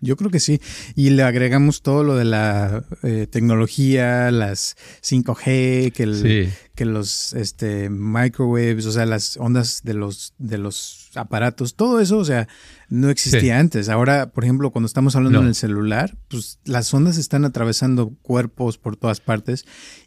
Yo 0.02 0.18
creo 0.18 0.30
que 0.32 0.40
sí. 0.40 0.60
Y 0.96 1.12
le 1.12 1.24
agregamos 1.24 1.82
todo 1.82 2.04
lo 2.04 2.16
de 2.16 2.26
la 2.26 2.84
eh, 3.04 3.28
tecnología, 3.30 4.32
las 4.32 4.76
5G, 5.02 5.94
que, 5.94 6.50
que 6.76 6.86
los 6.86 7.34
este, 7.34 7.90
microwaves, 7.90 8.86
o 8.86 8.92
sea, 8.92 9.06
las 9.06 9.38
ondas 9.38 9.82
de 9.84 9.94
los, 9.94 10.34
de 10.38 10.58
los 10.58 11.10
aparatos, 11.16 11.76
todo 11.76 12.00
eso, 12.00 12.18
o 12.18 12.26
sea, 12.26 12.48
no 12.90 13.10
existía 13.10 13.58
antes. 13.58 13.90
Ahora, 13.90 14.32
por 14.32 14.44
ejemplo, 14.44 14.72
cuando 14.72 14.86
estamos 14.86 15.16
hablando 15.16 15.40
en 15.40 15.48
el 15.48 15.56
celular, 15.56 16.16
pues 16.28 16.60
las 16.66 16.94
ondas 16.94 17.18
están 17.18 17.46
atravesando 17.46 18.14
cuerpos 18.22 18.78
por 18.78 18.98
todas 18.98 19.22
partes 19.22 19.66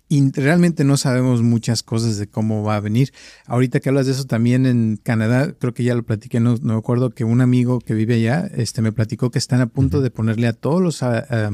y 0.08 0.30
realmente 0.32 0.84
no 0.84 0.96
sabemos 0.96 1.42
muchas 1.42 1.82
cosas 1.82 2.18
de 2.18 2.28
cómo 2.28 2.62
va 2.62 2.76
a 2.76 2.80
venir. 2.80 3.12
Ahorita 3.46 3.80
que 3.80 3.88
hablas 3.88 4.06
de 4.06 4.12
eso 4.12 4.26
también 4.26 4.66
en 4.66 4.96
Canadá, 5.02 5.54
creo 5.58 5.74
que 5.74 5.84
ya 5.84 5.94
lo 5.94 6.04
platiqué, 6.04 6.38
no, 6.38 6.56
me 6.62 6.74
acuerdo 6.74 7.10
que 7.10 7.24
un 7.24 7.40
amigo 7.40 7.80
que 7.80 7.94
vive 7.94 8.14
allá, 8.14 8.48
este, 8.54 8.82
me 8.82 8.92
platicó 8.92 9.30
que 9.30 9.38
están 9.38 9.60
a 9.60 9.66
punto 9.66 10.00
de 10.00 10.10
ponerle 10.10 10.46
a 10.46 10.52
todos 10.52 10.82
los... 10.82 11.02
Ah, 11.02 11.50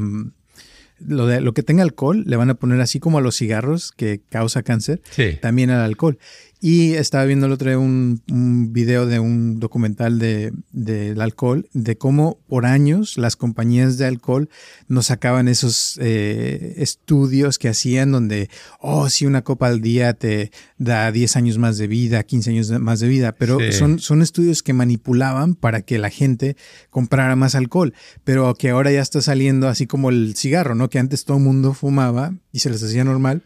lo, 1.06 1.26
de, 1.26 1.40
lo 1.40 1.54
que 1.54 1.62
tenga 1.62 1.82
alcohol 1.82 2.24
le 2.26 2.36
van 2.36 2.50
a 2.50 2.54
poner 2.54 2.80
así 2.80 3.00
como 3.00 3.18
a 3.18 3.20
los 3.20 3.36
cigarros 3.36 3.92
que 3.92 4.20
causa 4.28 4.62
cáncer, 4.62 5.02
también 5.40 5.70
al 5.70 5.80
alcohol. 5.80 6.18
Y 6.60 6.94
estaba 6.94 7.24
viendo 7.24 7.46
el 7.46 7.52
otro 7.52 7.68
día 7.68 7.78
un, 7.78 8.22
un 8.30 8.72
video 8.72 9.06
de 9.06 9.18
un 9.18 9.60
documental 9.60 10.18
del 10.18 10.54
de, 10.72 11.14
alcohol, 11.20 11.68
de 11.74 11.98
cómo 11.98 12.38
por 12.48 12.64
años 12.64 13.18
las 13.18 13.36
compañías 13.36 13.98
de 13.98 14.06
alcohol 14.06 14.48
nos 14.88 15.06
sacaban 15.06 15.48
esos 15.48 15.98
eh, 16.00 16.74
estudios 16.78 17.58
que 17.58 17.68
hacían 17.68 18.12
donde, 18.12 18.48
oh, 18.80 19.10
si 19.10 19.26
una 19.26 19.42
copa 19.42 19.66
al 19.66 19.80
día 19.80 20.14
te 20.14 20.52
da 20.78 21.12
10 21.12 21.36
años 21.36 21.58
más 21.58 21.76
de 21.76 21.86
vida, 21.86 22.22
15 22.22 22.50
años 22.50 22.70
más 22.80 23.00
de 23.00 23.08
vida, 23.08 23.32
pero 23.32 23.58
son, 23.72 23.98
son 23.98 24.22
estudios 24.22 24.62
que 24.62 24.72
manipulaban 24.72 25.54
para 25.54 25.82
que 25.82 25.98
la 25.98 26.10
gente 26.10 26.56
comprara 26.90 27.36
más 27.36 27.54
alcohol, 27.54 27.92
pero 28.24 28.54
que 28.54 28.70
ahora 28.70 28.90
ya 28.90 29.02
está 29.02 29.20
saliendo 29.20 29.68
así 29.68 29.86
como 29.86 30.08
el 30.08 30.34
cigarro, 30.34 30.74
¿no? 30.74 30.88
Que 30.88 30.98
antes 30.98 31.24
todo 31.24 31.36
el 31.36 31.42
mundo 31.42 31.74
fumaba 31.74 32.34
y 32.52 32.60
se 32.60 32.70
les 32.70 32.82
hacía 32.82 33.04
normal 33.04 33.44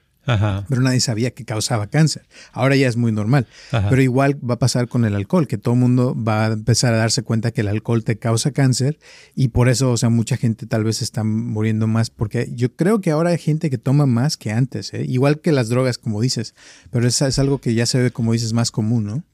pero 0.69 0.83
nadie 0.83 1.01
sabía 1.01 1.31
que 1.31 1.45
causaba 1.45 1.87
cáncer. 1.87 2.27
Ahora 2.53 2.77
ya 2.77 2.89
es 2.89 2.97
muy 2.97 3.13
normal. 3.13 3.47
Pero 3.71 4.03
igual 4.03 4.39
va 4.49 4.55
a 4.55 4.59
pasar 4.59 4.89
con 4.89 5.05
el 5.05 5.15
alcohol, 5.15 5.47
que 5.47 5.59
todo 5.59 5.75
el 5.75 5.81
mundo 5.81 6.17
va 6.17 6.47
a 6.47 6.53
empezar 6.53 6.93
a 6.95 6.99
darse 6.99 7.23
cuenta 7.23 7.51
que 7.51 7.63
el 7.63 7.69
alcohol 7.69 8.05
te 8.05 8.19
causa 8.19 8.51
cáncer 8.51 8.99
y 9.35 9.49
por 9.49 9.69
eso, 9.69 9.91
o 9.93 9.97
sea, 9.97 10.09
mucha 10.09 10.37
gente 10.37 10.67
tal 10.67 10.85
vez 10.85 11.03
está 11.03 11.25
muriendo 11.25 11.87
más, 11.87 12.11
porque 12.11 12.51
yo 12.53 12.75
creo 12.75 13.01
que 13.01 13.11
ahora 13.11 13.31
hay 13.31 13.39
gente 13.39 13.71
que 13.71 13.79
toma 13.79 14.07
más 14.07 14.37
que 14.37 14.51
antes, 14.51 14.93
¿eh? 14.95 15.05
igual 15.09 15.41
que 15.41 15.53
las 15.53 15.69
drogas, 15.69 15.99
como 15.99 16.21
dices, 16.21 16.55
pero 16.91 17.07
es, 17.07 17.21
es 17.23 17.39
algo 17.39 17.59
que 17.59 17.75
ya 17.75 17.87
se 17.87 17.99
ve, 17.99 18.11
como 18.11 18.33
dices, 18.33 18.53
más 18.53 18.71
común, 18.71 19.05
¿no? 19.05 19.25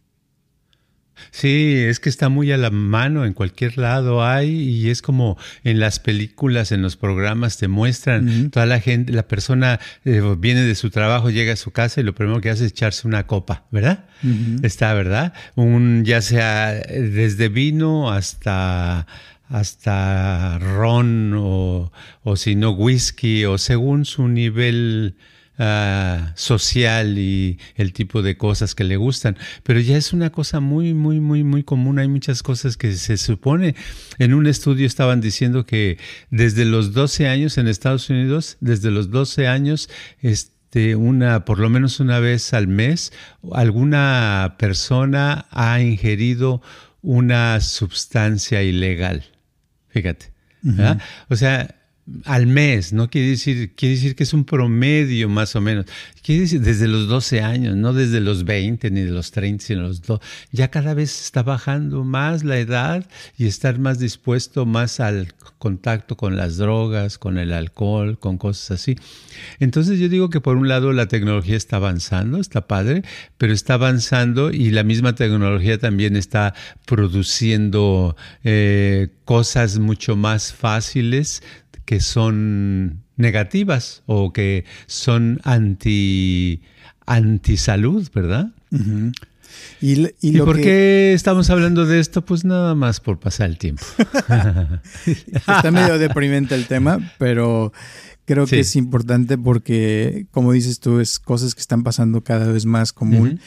Sí, 1.30 1.74
es 1.76 2.00
que 2.00 2.08
está 2.08 2.28
muy 2.28 2.52
a 2.52 2.56
la 2.56 2.70
mano, 2.70 3.24
en 3.24 3.32
cualquier 3.32 3.78
lado 3.78 4.24
hay 4.24 4.50
y 4.50 4.90
es 4.90 5.02
como 5.02 5.36
en 5.62 5.80
las 5.80 5.98
películas, 5.98 6.72
en 6.72 6.82
los 6.82 6.96
programas 6.96 7.58
te 7.58 7.68
muestran, 7.68 8.50
toda 8.50 8.66
la 8.66 8.80
gente, 8.80 9.12
la 9.12 9.26
persona 9.28 9.80
eh, 10.04 10.22
viene 10.38 10.62
de 10.62 10.74
su 10.74 10.90
trabajo, 10.90 11.30
llega 11.30 11.52
a 11.52 11.56
su 11.56 11.70
casa 11.70 12.00
y 12.00 12.04
lo 12.04 12.14
primero 12.14 12.40
que 12.40 12.50
hace 12.50 12.66
es 12.66 12.72
echarse 12.72 13.06
una 13.06 13.26
copa, 13.26 13.64
¿verdad? 13.70 14.06
Está, 14.62 14.94
¿verdad? 14.94 15.34
Un 15.54 16.04
ya 16.04 16.22
sea 16.22 16.72
desde 16.72 17.48
vino 17.48 18.10
hasta 18.10 19.06
hasta 19.48 20.58
ron 20.58 21.34
o, 21.36 21.92
o 22.22 22.36
si 22.36 22.54
no 22.54 22.70
whisky 22.70 23.44
o 23.44 23.58
según 23.58 24.04
su 24.04 24.26
nivel 24.28 25.16
Ah, 25.56 26.32
social 26.34 27.16
y 27.16 27.60
el 27.76 27.92
tipo 27.92 28.22
de 28.22 28.36
cosas 28.36 28.74
que 28.74 28.82
le 28.82 28.96
gustan, 28.96 29.36
pero 29.62 29.78
ya 29.78 29.96
es 29.96 30.12
una 30.12 30.30
cosa 30.30 30.58
muy, 30.58 30.94
muy, 30.94 31.20
muy, 31.20 31.44
muy 31.44 31.62
común. 31.62 32.00
Hay 32.00 32.08
muchas 32.08 32.42
cosas 32.42 32.76
que 32.76 32.92
se 32.94 33.16
supone. 33.16 33.76
En 34.18 34.34
un 34.34 34.48
estudio 34.48 34.84
estaban 34.84 35.20
diciendo 35.20 35.64
que 35.64 35.96
desde 36.30 36.64
los 36.64 36.92
12 36.92 37.28
años 37.28 37.56
en 37.56 37.68
Estados 37.68 38.10
Unidos, 38.10 38.56
desde 38.58 38.90
los 38.90 39.12
12 39.12 39.46
años, 39.46 39.88
este, 40.22 40.96
una, 40.96 41.44
por 41.44 41.60
lo 41.60 41.70
menos 41.70 42.00
una 42.00 42.18
vez 42.18 42.52
al 42.52 42.66
mes, 42.66 43.12
alguna 43.52 44.56
persona 44.58 45.46
ha 45.52 45.80
ingerido 45.80 46.62
una 47.00 47.60
sustancia 47.60 48.60
ilegal. 48.64 49.24
Fíjate. 49.90 50.32
O 51.28 51.36
sea, 51.36 51.76
al 52.24 52.46
mes, 52.46 52.92
¿no? 52.92 53.08
Quiere 53.08 53.28
decir, 53.28 53.74
quiere 53.74 53.94
decir 53.94 54.14
que 54.14 54.24
es 54.24 54.34
un 54.34 54.44
promedio 54.44 55.28
más 55.28 55.56
o 55.56 55.60
menos. 55.60 55.86
Quiere 56.22 56.42
decir 56.42 56.60
desde 56.60 56.86
los 56.86 57.08
12 57.08 57.40
años, 57.40 57.76
no 57.76 57.94
desde 57.94 58.20
los 58.20 58.44
20 58.44 58.90
ni 58.90 59.00
de 59.00 59.10
los 59.10 59.30
30, 59.30 59.64
sino 59.64 59.82
los 59.82 60.02
2. 60.02 60.20
Ya 60.52 60.70
cada 60.70 60.92
vez 60.92 61.24
está 61.24 61.42
bajando 61.42 62.04
más 62.04 62.44
la 62.44 62.58
edad 62.58 63.06
y 63.38 63.46
estar 63.46 63.78
más 63.78 63.98
dispuesto 63.98 64.66
más 64.66 65.00
al 65.00 65.32
contacto 65.58 66.16
con 66.16 66.36
las 66.36 66.58
drogas, 66.58 67.16
con 67.16 67.38
el 67.38 67.54
alcohol, 67.54 68.18
con 68.18 68.36
cosas 68.36 68.72
así. 68.72 68.96
Entonces 69.58 69.98
yo 69.98 70.10
digo 70.10 70.28
que 70.28 70.42
por 70.42 70.56
un 70.56 70.68
lado 70.68 70.92
la 70.92 71.08
tecnología 71.08 71.56
está 71.56 71.76
avanzando, 71.76 72.38
está 72.38 72.66
padre, 72.66 73.02
pero 73.38 73.54
está 73.54 73.74
avanzando 73.74 74.50
y 74.50 74.70
la 74.70 74.82
misma 74.82 75.14
tecnología 75.14 75.78
también 75.78 76.16
está 76.16 76.54
produciendo 76.84 78.14
eh, 78.44 79.08
cosas 79.24 79.78
mucho 79.78 80.16
más 80.16 80.52
fáciles 80.52 81.42
que 81.84 82.00
son 82.00 83.02
negativas 83.16 84.02
o 84.06 84.32
que 84.32 84.64
son 84.86 85.40
anti, 85.44 86.60
salud, 87.56 88.08
¿verdad? 88.14 88.52
¿Y, 89.80 90.08
y, 90.20 90.38
por 90.38 90.60
qué 90.60 91.12
estamos 91.12 91.50
hablando 91.50 91.86
de 91.86 92.00
esto? 92.00 92.24
Pues 92.24 92.44
nada 92.44 92.74
más 92.74 93.00
por 93.00 93.18
pasar 93.18 93.50
el 93.50 93.58
tiempo. 93.58 93.84
Está 95.06 95.70
medio 95.70 95.98
deprimente 95.98 96.54
el 96.54 96.66
tema, 96.66 97.12
pero 97.18 97.72
creo 98.24 98.46
que 98.46 98.60
es 98.60 98.76
importante 98.76 99.38
porque, 99.38 100.26
como 100.30 100.52
dices 100.52 100.80
tú, 100.80 101.00
es 101.00 101.18
cosas 101.18 101.54
que 101.54 101.60
están 101.60 101.82
pasando 101.82 102.22
cada 102.22 102.50
vez 102.50 102.66
más 102.66 102.92
común. 102.92 103.40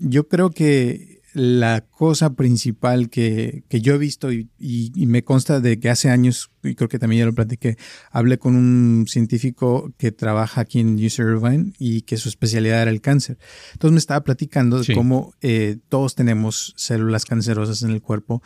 yo 0.00 0.28
creo 0.28 0.50
que 0.50 1.15
la 1.36 1.82
cosa 1.82 2.32
principal 2.32 3.10
que, 3.10 3.64
yo 3.68 3.94
he 3.94 3.98
visto 3.98 4.32
y, 4.32 4.48
me 4.96 5.22
consta 5.22 5.60
de 5.60 5.78
que 5.78 5.90
hace 5.90 6.08
años, 6.08 6.50
y 6.62 6.74
creo 6.74 6.88
que 6.88 6.98
también 6.98 7.20
ya 7.20 7.26
lo 7.26 7.34
platiqué, 7.34 7.76
hablé 8.10 8.38
con 8.38 8.56
un 8.56 9.04
científico 9.06 9.92
que 9.98 10.12
trabaja 10.12 10.62
aquí 10.62 10.80
en 10.80 10.94
UC 10.94 11.18
Irvine 11.18 11.72
y 11.78 12.00
que 12.02 12.16
su 12.16 12.30
especialidad 12.30 12.80
era 12.80 12.90
el 12.90 13.02
cáncer. 13.02 13.36
Entonces 13.74 13.92
me 13.92 13.98
estaba 13.98 14.24
platicando 14.24 14.82
de 14.82 14.94
cómo 14.94 15.34
eh, 15.42 15.76
todos 15.90 16.14
tenemos 16.14 16.72
células 16.78 17.26
cancerosas 17.26 17.82
en 17.82 17.90
el 17.90 18.00
cuerpo, 18.00 18.42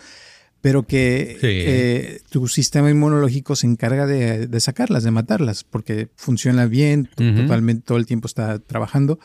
pero 0.60 0.84
que 0.84 1.38
eh, 1.42 2.20
tu 2.28 2.48
sistema 2.48 2.90
inmunológico 2.90 3.54
se 3.54 3.68
encarga 3.68 4.06
de, 4.06 4.60
sacarlas, 4.60 5.04
de 5.04 5.12
matarlas, 5.12 5.62
porque 5.62 6.08
funciona 6.16 6.66
bien, 6.66 7.08
totalmente 7.14 7.84
todo 7.86 7.98
el 7.98 8.06
tiempo 8.06 8.26
está 8.26 8.58
trabajando 8.58 9.20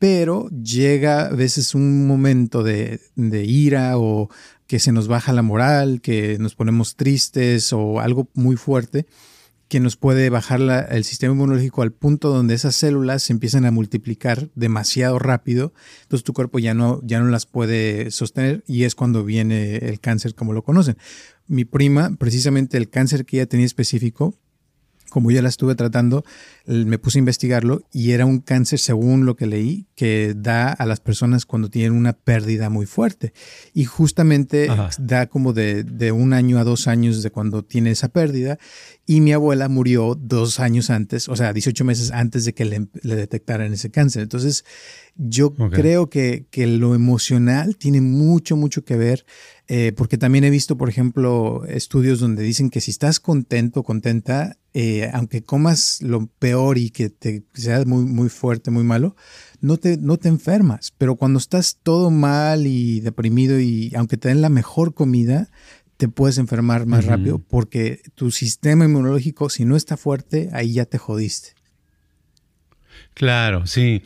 pero 0.00 0.48
llega 0.48 1.26
a 1.26 1.28
veces 1.28 1.74
un 1.74 2.06
momento 2.06 2.62
de, 2.62 3.00
ira 3.16 3.98
o 3.98 4.30
que 4.66 4.78
se 4.78 4.92
nos 4.92 5.08
baja 5.08 5.34
la 5.34 5.42
moral, 5.42 6.00
que 6.00 6.38
nos 6.38 6.54
ponemos 6.54 6.96
tristes 6.96 7.74
o 7.74 8.00
algo 8.00 8.30
muy 8.32 8.56
fuerte 8.56 9.06
que 9.68 9.78
nos 9.78 9.96
puede 9.96 10.30
bajar 10.30 10.88
el 10.90 11.04
sistema 11.04 11.34
inmunológico 11.34 11.82
al 11.82 11.92
punto 11.92 12.30
donde 12.30 12.54
esas 12.54 12.74
células 12.74 13.22
se 13.22 13.34
empiezan 13.34 13.66
a 13.66 13.70
multiplicar 13.70 14.48
demasiado 14.56 15.20
rápido, 15.20 15.72
entonces 16.02 16.24
tu 16.24 16.32
cuerpo 16.32 16.58
ya 16.58 16.74
no, 16.74 17.00
ya 17.04 17.20
no 17.20 17.26
las 17.26 17.46
puede 17.46 18.10
sostener 18.10 18.64
y 18.66 18.82
es 18.82 18.96
cuando 18.96 19.22
viene 19.22 19.76
el 19.76 20.00
cáncer 20.00 20.34
como 20.34 20.54
lo 20.54 20.64
conocen. 20.64 20.96
Mi 21.46 21.64
prima, 21.64 22.16
precisamente 22.18 22.78
el 22.78 22.88
cáncer 22.88 23.24
que 23.24 23.36
ella 23.36 23.46
tenía 23.46 23.66
específico, 23.66 24.34
como 25.10 25.30
ya 25.30 25.42
la 25.42 25.48
estuve 25.48 25.74
tratando, 25.74 26.24
me 26.66 26.98
puse 26.98 27.18
a 27.18 27.20
investigarlo 27.20 27.82
y 27.92 28.12
era 28.12 28.24
un 28.24 28.38
cáncer, 28.38 28.78
según 28.78 29.26
lo 29.26 29.36
que 29.36 29.46
leí, 29.46 29.86
que 29.94 30.34
da 30.36 30.72
a 30.72 30.86
las 30.86 31.00
personas 31.00 31.44
cuando 31.44 31.68
tienen 31.68 31.92
una 31.92 32.14
pérdida 32.14 32.70
muy 32.70 32.86
fuerte. 32.86 33.34
Y 33.74 33.84
justamente 33.84 34.68
da 34.98 35.26
como 35.26 35.52
de, 35.52 35.84
de, 35.84 36.12
un 36.12 36.32
año 36.32 36.58
a 36.58 36.64
dos 36.64 36.86
años 36.86 37.22
de 37.22 37.30
cuando 37.30 37.62
tiene 37.62 37.90
esa 37.90 38.08
pérdida. 38.08 38.58
Y 39.10 39.20
mi 39.22 39.32
abuela 39.32 39.68
murió 39.68 40.14
dos 40.14 40.60
años 40.60 40.88
antes, 40.88 41.28
o 41.28 41.34
sea, 41.34 41.52
18 41.52 41.84
meses 41.84 42.12
antes 42.12 42.44
de 42.44 42.54
que 42.54 42.64
le, 42.64 42.86
detectaran 43.02 43.72
ese 43.72 43.90
cáncer. 43.90 44.22
Entonces, 44.22 44.64
yo 45.16 45.52
creo 45.52 46.08
que, 46.08 46.46
que, 46.48 46.68
lo 46.68 46.94
emocional 46.94 47.76
tiene 47.76 48.00
mucho, 48.02 48.56
mucho 48.56 48.84
que 48.84 48.96
ver, 48.96 49.26
eh, 49.66 49.92
porque 49.96 50.16
también 50.16 50.44
he 50.44 50.50
visto, 50.50 50.78
por 50.78 50.88
ejemplo, 50.88 51.64
estudios 51.66 52.20
donde 52.20 52.44
dicen 52.44 52.70
que 52.70 52.80
si 52.80 52.92
estás 52.92 53.18
contento, 53.18 53.82
contenta, 53.82 54.58
eh, 54.74 55.10
aunque 55.12 55.42
comas 55.42 56.00
lo 56.02 56.28
peor 56.38 56.78
y 56.78 56.90
que 56.90 57.10
te 57.10 57.42
sea 57.54 57.84
muy, 57.84 58.04
muy 58.04 58.28
fuerte, 58.28 58.70
muy 58.70 58.84
malo, 58.84 59.16
no 59.60 59.76
te, 59.76 59.96
no 59.96 60.18
te 60.18 60.28
enfermas. 60.28 60.92
Pero 60.96 61.16
cuando 61.16 61.40
estás 61.40 61.78
todo 61.82 62.12
mal 62.12 62.68
y 62.68 63.00
deprimido 63.00 63.58
y 63.58 63.92
aunque 63.96 64.16
te 64.16 64.28
den 64.28 64.40
la 64.40 64.48
mejor 64.50 64.94
comida, 64.94 65.50
te 66.00 66.08
puedes 66.08 66.38
enfermar 66.38 66.86
más 66.86 67.04
rápido 67.04 67.38
porque 67.38 68.00
tu 68.14 68.30
sistema 68.30 68.86
inmunológico, 68.86 69.50
si 69.50 69.66
no 69.66 69.76
está 69.76 69.98
fuerte, 69.98 70.48
ahí 70.54 70.72
ya 70.72 70.86
te 70.86 70.96
jodiste. 70.96 71.50
Claro, 73.12 73.66
sí. 73.66 74.02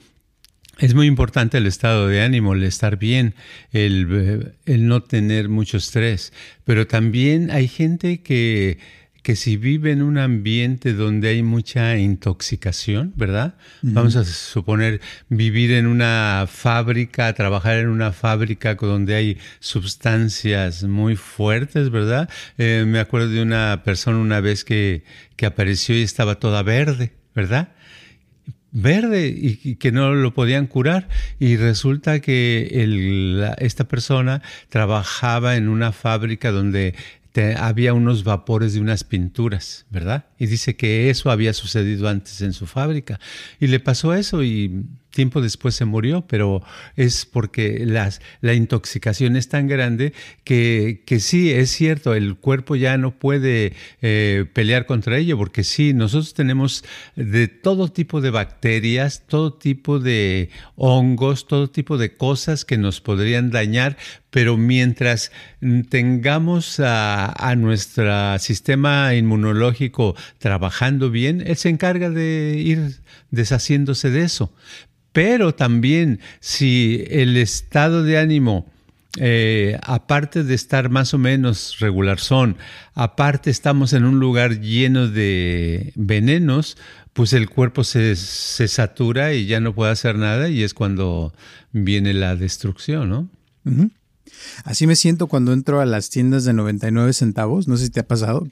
Es 0.79 0.93
muy 0.97 1.07
importante 1.07 1.57
el 1.59 1.69
estado 1.69 2.09
de 2.09 2.21
ánimo, 2.21 2.55
el 2.55 2.65
estar 2.65 2.99
bien, 2.99 3.37
el, 3.71 4.57
el 4.67 4.89
no 4.89 5.05
tener 5.05 5.49
mucho 5.49 5.77
estrés. 5.77 6.33
Pero 6.65 6.89
también 6.89 7.53
hay 7.53 7.69
gente 7.69 8.23
que 8.23 8.79
que 9.25 9.37
si 9.37 9.57
vive 9.57 9.91
en 9.91 10.03
un 10.03 10.19
ambiente 10.19 10.93
donde 10.93 11.29
hay 11.29 11.43
mucha 11.43 11.97
intoxicación, 11.97 13.15
¿verdad? 13.17 13.55
Vamos 13.81 14.17
a 14.17 14.25
suponer 14.25 15.01
vivir 15.31 15.73
en 15.73 15.87
una 15.87 16.45
fábrica, 16.47 17.33
trabajar 17.33 17.79
en 17.79 17.89
una 17.89 18.13
fábrica 18.13 18.75
donde 18.75 19.15
hay 19.15 19.39
sustancias 19.61 20.85
muy 20.85 21.17
fuertes, 21.17 21.89
¿verdad? 21.89 22.29
Eh, 22.59 22.85
me 22.87 23.01
acuerdo 23.01 23.31
de 23.31 23.41
una 23.41 23.81
persona 23.83 24.19
una 24.19 24.41
vez 24.41 24.63
que, 24.63 25.05
que 25.37 25.47
apareció 25.47 25.97
y 25.97 26.03
estaba 26.03 26.35
toda 26.35 26.63
verde, 26.63 27.15
¿verdad? 27.35 27.71
verde 28.73 29.29
y, 29.29 29.77
que 29.77 29.91
no 29.91 30.13
lo 30.13 30.35
podían 30.35 30.67
curar. 30.67 31.09
Y 31.39 31.57
resulta 31.57 32.21
que 32.21 32.69
el, 32.73 33.43
esta 33.57 33.85
persona 33.85 34.43
trabajaba 34.69 35.57
en 35.57 35.69
una 35.69 35.93
fábrica 35.93 36.51
donde 36.51 36.95
había 37.59 37.95
unos 37.95 38.25
vapores 38.25 38.75
de 38.75 38.81
unas 38.81 39.05
pinturas, 39.05 39.87
¿verdad? 39.91 40.27
Y 40.39 40.47
dice 40.47 40.77
que 40.77 41.11
eso 41.11 41.31
había 41.31 41.53
sucedido 41.53 42.09
antes 42.09 42.41
en 42.43 42.53
su 42.53 42.67
fábrica. 42.67 43.19
Y 43.59 43.67
le 43.67 43.81
pasó 43.81 44.15
eso 44.15 44.43
y 44.43 44.85
tiempo 45.15 45.41
después 45.41 45.75
se 45.75 45.87
murió, 45.87 46.27
pero 46.27 46.63
es 46.97 47.25
porque 47.25 47.85
las, 47.87 48.21
la 48.43 48.53
intoxicación 48.53 49.37
es 49.37 49.49
tan 49.49 49.67
grande 49.67 50.13
que, 50.45 51.03
que, 51.07 51.21
sí, 51.21 51.51
es 51.51 51.71
cierto, 51.71 52.15
el 52.15 52.37
cuerpo 52.37 52.77
ya 52.77 52.99
no 52.99 53.13
puede 53.13 53.73
eh, 54.03 54.45
pelear 54.53 54.85
contra 54.85 55.17
ello, 55.17 55.39
porque 55.39 55.65
sí, 55.65 55.95
nosotros 55.95 56.35
tenemos 56.35 56.85
de 57.17 57.49
todo 57.49 57.89
tipo 57.89 58.21
de 58.21 58.31
bacterias, 58.31 59.23
todo 59.27 59.55
tipo 59.55 59.99
de 59.99 60.51
hongos, 60.77 61.47
todo 61.47 61.71
tipo 61.71 61.97
de 61.97 62.15
cosas 62.15 62.65
que 62.65 62.77
nos 62.77 63.01
podrían 63.01 63.51
dañar, 63.51 63.97
pero 64.31 64.57
mientras 64.57 65.31
tengamos 65.89 66.81
a, 66.81 67.33
a 67.49 67.55
nuestro 67.55 68.39
sistema 68.41 69.15
inmunológico 69.15 70.17
trabajando 70.39 71.11
bien, 71.11 71.43
él 71.47 71.57
se 71.57 71.69
encarga 71.69 72.11
de 72.11 72.57
ir 72.59 73.01
deshaciéndose 73.31 74.11
de 74.11 74.23
eso. 74.23 74.53
Pero 75.15 75.55
también 75.55 76.19
si 76.41 77.05
el 77.09 77.37
estado 77.37 78.03
de 78.03 78.19
ánimo, 78.19 78.67
eh, 79.17 79.79
aparte 79.85 80.43
de 80.43 80.57
estar 80.57 80.91
más 80.91 81.15
o 81.15 81.19
menos 81.19 81.79
regular 81.79 82.19
son, 82.19 82.57
aparte 82.95 83.49
estamos 83.49 83.93
en 83.93 84.05
un 84.05 84.19
lugar 84.19 84.61
lleno 84.61 85.07
de 85.07 85.93
venenos, 85.95 86.77
pues 87.13 87.33
el 87.33 87.49
cuerpo 87.49 87.85
se, 87.85 88.17
satura 88.17 89.35
y 89.35 89.47
ya 89.47 89.61
no 89.61 89.73
puede 89.73 89.93
hacer 89.93 90.17
nada 90.17 90.49
y 90.49 90.65
es 90.65 90.75
cuando 90.75 91.33
viene 91.71 92.13
la 92.13 92.35
destrucción, 92.35 93.09
¿no? 93.09 93.29
Así 94.65 94.87
me 94.87 94.97
siento 94.97 95.27
cuando 95.27 95.53
entro 95.53 95.81
a 95.81 95.87
las 95.87 96.11
tiendas 96.11 96.45
de 96.45 96.53
99 96.53 97.13
centavos, 97.13 97.69
no 97.69 97.77
sé 97.77 97.87
si 97.87 97.91
te 97.91 98.01
ha 98.01 98.07
pasado, 98.07 98.47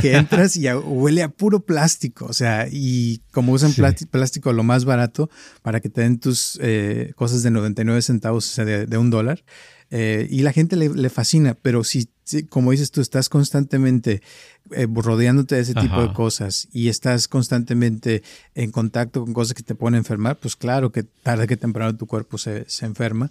que, 0.00 0.16
entras 0.16 0.56
y 0.56 0.68
huele 0.68 1.22
a 1.22 1.28
puro 1.28 1.60
plástico, 1.60 2.26
o 2.26 2.32
sea, 2.32 2.68
y 2.70 3.20
como 3.32 3.52
usan 3.52 3.72
plástico 4.10 4.52
lo 4.52 4.62
más 4.62 4.84
barato 4.84 5.30
para 5.62 5.80
que 5.80 5.88
te 5.88 6.02
den 6.02 6.18
tus 6.18 6.58
eh, 6.62 7.12
cosas 7.16 7.42
de 7.42 7.50
99 7.50 8.02
centavos, 8.02 8.50
o 8.50 8.54
sea, 8.54 8.64
de, 8.64 8.98
un 8.98 9.10
dólar, 9.10 9.44
eh, 9.90 10.26
y 10.30 10.42
la 10.42 10.52
gente 10.52 10.76
le, 10.76 11.10
fascina, 11.10 11.54
pero 11.54 11.84
si, 11.84 12.08
como 12.48 12.72
dices 12.72 12.90
tú, 12.90 13.00
estás 13.00 13.28
constantemente 13.28 14.22
eh, 14.70 14.86
rodeándote 14.90 15.54
de 15.54 15.62
ese 15.62 15.74
tipo 15.74 16.02
de 16.02 16.12
cosas 16.12 16.68
y 16.72 16.88
estás 16.88 17.26
constantemente 17.26 18.22
en 18.54 18.70
contacto 18.70 19.24
con 19.24 19.32
cosas 19.32 19.54
que 19.54 19.62
te 19.62 19.74
pueden 19.74 19.94
enfermar, 19.94 20.38
pues 20.38 20.56
claro 20.56 20.92
que 20.92 21.04
tarde 21.04 21.46
que 21.46 21.56
temprano 21.56 21.96
tu 21.96 22.06
cuerpo 22.06 22.36
se, 22.36 22.68
se 22.68 22.84
enferma. 22.84 23.30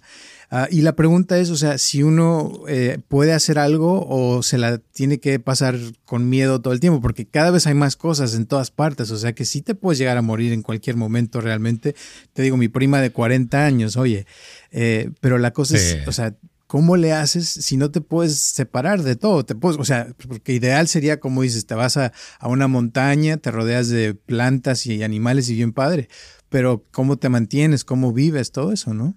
Ah, 0.50 0.66
y 0.70 0.80
la 0.80 0.96
pregunta 0.96 1.38
es, 1.38 1.50
o 1.50 1.56
sea, 1.56 1.78
si 1.78 2.02
uno 2.02 2.62
eh, 2.68 2.98
puede 3.06 3.34
hacer 3.34 3.58
algo 3.58 4.06
o 4.08 4.42
se 4.42 4.58
la 4.58 4.78
tiene 4.78 5.18
que 5.18 5.38
pasar 5.38 5.78
con 6.04 6.28
miedo 6.28 6.60
todo 6.60 6.72
el 6.72 6.80
tiempo, 6.80 7.00
porque 7.00 7.26
cada 7.26 7.50
vez 7.50 7.66
hay 7.66 7.74
más 7.74 7.96
cosas 7.96 8.34
en 8.34 8.46
todas 8.46 8.70
partes, 8.70 9.10
o 9.10 9.18
sea 9.18 9.32
que 9.32 9.44
sí 9.44 9.62
te 9.62 9.74
puedes 9.74 9.98
llegar 9.98 10.16
a 10.16 10.22
morir 10.22 10.52
en 10.52 10.62
cualquier 10.62 10.96
momento 10.96 11.40
realmente. 11.40 11.94
Te 12.32 12.42
digo, 12.42 12.56
mi 12.56 12.68
prima 12.68 13.00
de 13.00 13.10
40 13.10 13.64
años, 13.64 13.96
oye, 13.96 14.26
eh, 14.70 15.10
pero 15.20 15.38
la 15.38 15.52
cosa 15.52 15.76
es, 15.76 15.98
o 16.06 16.12
sea, 16.12 16.34
¿cómo 16.68 16.96
le 16.96 17.12
haces 17.12 17.48
si 17.48 17.76
no 17.76 17.90
te 17.90 18.00
puedes 18.00 18.38
separar 18.38 19.02
de 19.02 19.16
todo? 19.16 19.44
Te 19.44 19.56
puedes, 19.56 19.80
o 19.80 19.84
sea, 19.84 20.14
porque 20.28 20.52
ideal 20.52 20.86
sería, 20.86 21.18
como 21.18 21.42
dices, 21.42 21.66
te 21.66 21.74
vas 21.74 21.96
a, 21.96 22.12
a, 22.38 22.48
una 22.48 22.68
montaña, 22.68 23.38
te 23.38 23.50
rodeas 23.50 23.88
de 23.88 24.14
plantas 24.14 24.86
y 24.86 25.02
animales 25.02 25.50
y 25.50 25.56
bien 25.56 25.72
padre, 25.72 26.08
pero 26.48 26.84
¿cómo 26.92 27.16
te 27.16 27.28
mantienes? 27.28 27.84
¿Cómo 27.84 28.12
vives? 28.12 28.52
Todo 28.52 28.72
eso, 28.72 28.94
¿no? 28.94 29.16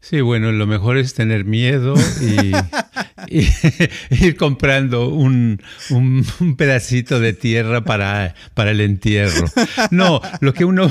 Sí, 0.00 0.20
bueno, 0.20 0.52
lo 0.52 0.66
mejor 0.66 0.96
es 0.96 1.14
tener 1.14 1.44
miedo 1.44 1.94
y, 2.20 2.52
ir 4.10 4.36
comprando 4.36 5.08
un, 5.08 5.60
pedacito 6.56 7.20
de 7.20 7.32
tierra 7.32 7.84
para, 7.84 8.34
para 8.54 8.70
el 8.72 8.80
entierro. 8.80 9.46
No, 9.90 10.20
lo 10.40 10.54
que, 10.54 10.64
uno, 10.64 10.90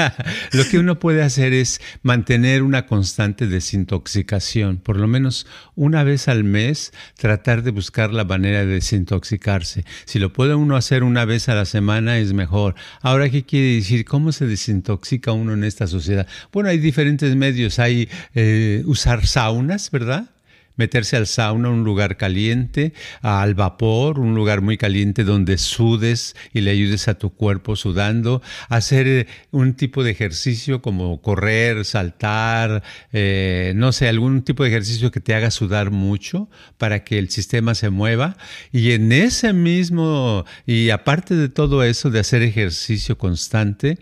lo 0.52 0.64
que 0.68 0.78
uno 0.78 0.98
puede 0.98 1.22
hacer 1.22 1.52
es 1.52 1.80
mantener 2.02 2.62
una 2.62 2.86
constante 2.86 3.46
desintoxicación. 3.46 4.78
Por 4.78 4.96
lo 4.96 5.06
menos 5.06 5.46
una 5.74 6.02
vez 6.02 6.28
al 6.28 6.44
mes, 6.44 6.92
tratar 7.16 7.62
de 7.62 7.70
buscar 7.70 8.12
la 8.12 8.24
manera 8.24 8.60
de 8.60 8.74
desintoxicarse. 8.74 9.84
Si 10.04 10.18
lo 10.18 10.32
puede 10.32 10.54
uno 10.54 10.76
hacer 10.76 11.02
una 11.02 11.24
vez 11.24 11.48
a 11.48 11.54
la 11.54 11.64
semana, 11.64 12.18
es 12.18 12.32
mejor. 12.32 12.74
Ahora, 13.00 13.30
¿qué 13.30 13.44
quiere 13.44 13.74
decir? 13.74 14.04
¿Cómo 14.04 14.32
se 14.32 14.46
desintoxica 14.46 15.32
uno 15.32 15.54
en 15.54 15.64
esta 15.64 15.86
sociedad? 15.86 16.26
Bueno, 16.52 16.70
hay 16.70 16.78
diferentes 16.78 17.34
medios. 17.36 17.78
Hay 17.78 18.08
eh, 18.34 18.82
usar 18.86 19.26
saunas, 19.26 19.90
¿verdad? 19.90 20.30
meterse 20.78 21.16
al 21.16 21.26
sauna, 21.26 21.68
un 21.68 21.84
lugar 21.84 22.16
caliente, 22.16 22.94
al 23.20 23.54
vapor, 23.54 24.18
un 24.18 24.34
lugar 24.34 24.62
muy 24.62 24.78
caliente 24.78 25.24
donde 25.24 25.58
sudes 25.58 26.34
y 26.54 26.62
le 26.62 26.70
ayudes 26.70 27.08
a 27.08 27.14
tu 27.18 27.30
cuerpo 27.30 27.76
sudando, 27.76 28.40
hacer 28.68 29.06
eh, 29.06 29.26
un 29.50 29.74
tipo 29.74 30.02
de 30.04 30.12
ejercicio 30.12 30.80
como 30.80 31.20
correr, 31.20 31.84
saltar, 31.84 32.82
eh, 33.12 33.72
no 33.76 33.92
sé, 33.92 34.08
algún 34.08 34.42
tipo 34.42 34.62
de 34.62 34.70
ejercicio 34.70 35.10
que 35.10 35.20
te 35.20 35.34
haga 35.34 35.50
sudar 35.50 35.90
mucho 35.90 36.48
para 36.78 37.04
que 37.04 37.18
el 37.18 37.28
sistema 37.28 37.74
se 37.74 37.90
mueva. 37.90 38.36
Y 38.72 38.92
en 38.92 39.10
ese 39.10 39.52
mismo, 39.52 40.44
y 40.64 40.90
aparte 40.90 41.34
de 41.34 41.48
todo 41.48 41.82
eso, 41.82 42.10
de 42.10 42.20
hacer 42.20 42.42
ejercicio 42.42 43.18
constante, 43.18 43.98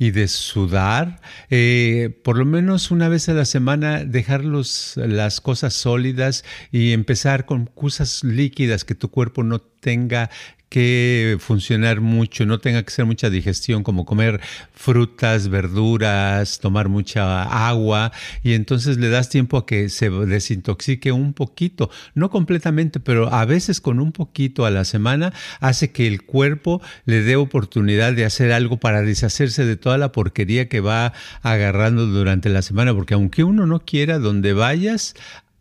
y 0.00 0.12
de 0.12 0.28
sudar, 0.28 1.20
eh, 1.50 2.18
por 2.24 2.38
lo 2.38 2.46
menos 2.46 2.90
una 2.90 3.10
vez 3.10 3.28
a 3.28 3.34
la 3.34 3.44
semana 3.44 4.02
dejar 4.02 4.42
las 4.42 5.40
cosas 5.42 5.74
sólidas 5.74 6.42
y 6.72 6.92
empezar 6.92 7.44
con 7.44 7.66
cosas 7.66 8.24
líquidas 8.24 8.86
que 8.86 8.94
tu 8.94 9.10
cuerpo 9.10 9.42
no 9.42 9.60
tenga 9.60 10.30
que 10.70 11.36
funcionar 11.40 12.00
mucho, 12.00 12.46
no 12.46 12.60
tenga 12.60 12.82
que 12.84 12.92
ser 12.92 13.04
mucha 13.04 13.28
digestión, 13.28 13.82
como 13.82 14.06
comer 14.06 14.40
frutas, 14.72 15.48
verduras, 15.48 16.60
tomar 16.60 16.88
mucha 16.88 17.42
agua, 17.68 18.12
y 18.44 18.54
entonces 18.54 18.96
le 18.96 19.10
das 19.10 19.28
tiempo 19.28 19.58
a 19.58 19.66
que 19.66 19.88
se 19.88 20.08
desintoxique 20.08 21.10
un 21.10 21.34
poquito, 21.34 21.90
no 22.14 22.30
completamente, 22.30 23.00
pero 23.00 23.34
a 23.34 23.44
veces 23.44 23.80
con 23.80 23.98
un 23.98 24.12
poquito 24.12 24.64
a 24.64 24.70
la 24.70 24.84
semana 24.84 25.32
hace 25.58 25.90
que 25.90 26.06
el 26.06 26.22
cuerpo 26.22 26.80
le 27.04 27.22
dé 27.22 27.34
oportunidad 27.34 28.12
de 28.12 28.24
hacer 28.24 28.52
algo 28.52 28.78
para 28.78 29.02
deshacerse 29.02 29.64
de 29.64 29.76
toda 29.76 29.98
la 29.98 30.12
porquería 30.12 30.68
que 30.68 30.78
va 30.78 31.12
agarrando 31.42 32.06
durante 32.06 32.48
la 32.48 32.62
semana, 32.62 32.94
porque 32.94 33.14
aunque 33.14 33.42
uno 33.42 33.66
no 33.66 33.80
quiera, 33.80 34.20
donde 34.20 34.52
vayas, 34.52 35.16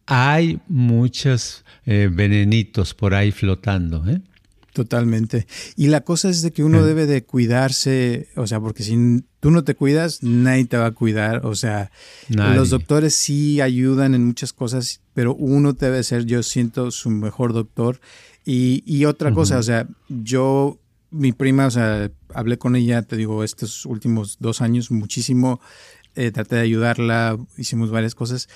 hay 0.05 0.59
muchos 0.67 1.65
eh, 1.87 2.09
venenitos 2.11 2.93
por 2.93 3.15
ahí 3.15 3.31
flotando. 3.31 4.07
¿eh? 4.07 4.21
Totalmente. 4.79 5.45
Y 5.75 5.87
la 5.87 6.05
cosa 6.05 6.29
es 6.29 6.41
de 6.41 6.51
que 6.51 6.63
uno 6.63 6.85
debe 6.85 7.05
de 7.05 7.25
cuidarse, 7.25 8.29
o 8.37 8.47
sea, 8.47 8.61
porque 8.61 8.81
si 8.83 9.25
tú 9.41 9.51
no 9.51 9.65
te 9.65 9.75
cuidas, 9.75 10.23
nadie 10.23 10.63
te 10.63 10.77
va 10.77 10.85
a 10.85 10.91
cuidar. 10.91 11.45
O 11.45 11.53
sea, 11.53 11.91
los 12.29 12.69
doctores 12.69 13.13
sí 13.13 13.59
ayudan 13.59 14.15
en 14.15 14.25
muchas 14.25 14.53
cosas, 14.53 15.01
pero 15.13 15.35
uno 15.35 15.73
debe 15.73 16.01
ser, 16.03 16.23
yo 16.23 16.43
siento, 16.43 16.91
su 16.91 17.09
mejor 17.09 17.51
doctor. 17.51 17.99
Y, 18.45 19.03
otra 19.03 19.33
cosa, 19.33 19.57
o 19.57 19.63
sea, 19.63 19.85
yo, 20.07 20.79
mi 21.11 21.33
prima, 21.33 21.65
o 21.67 21.71
sea, 21.71 22.09
hablé 22.33 22.57
con 22.57 22.77
ella, 22.77 23.01
te 23.01 23.17
digo, 23.17 23.43
estos 23.43 23.85
últimos 23.85 24.37
dos 24.39 24.61
años 24.61 24.91
muchísimo, 24.91 25.59
eh, 26.15 26.31
traté 26.31 26.55
de 26.55 26.61
ayudarla, 26.61 27.37
hicimos 27.57 27.91
varias 27.91 28.15
cosas, 28.15 28.47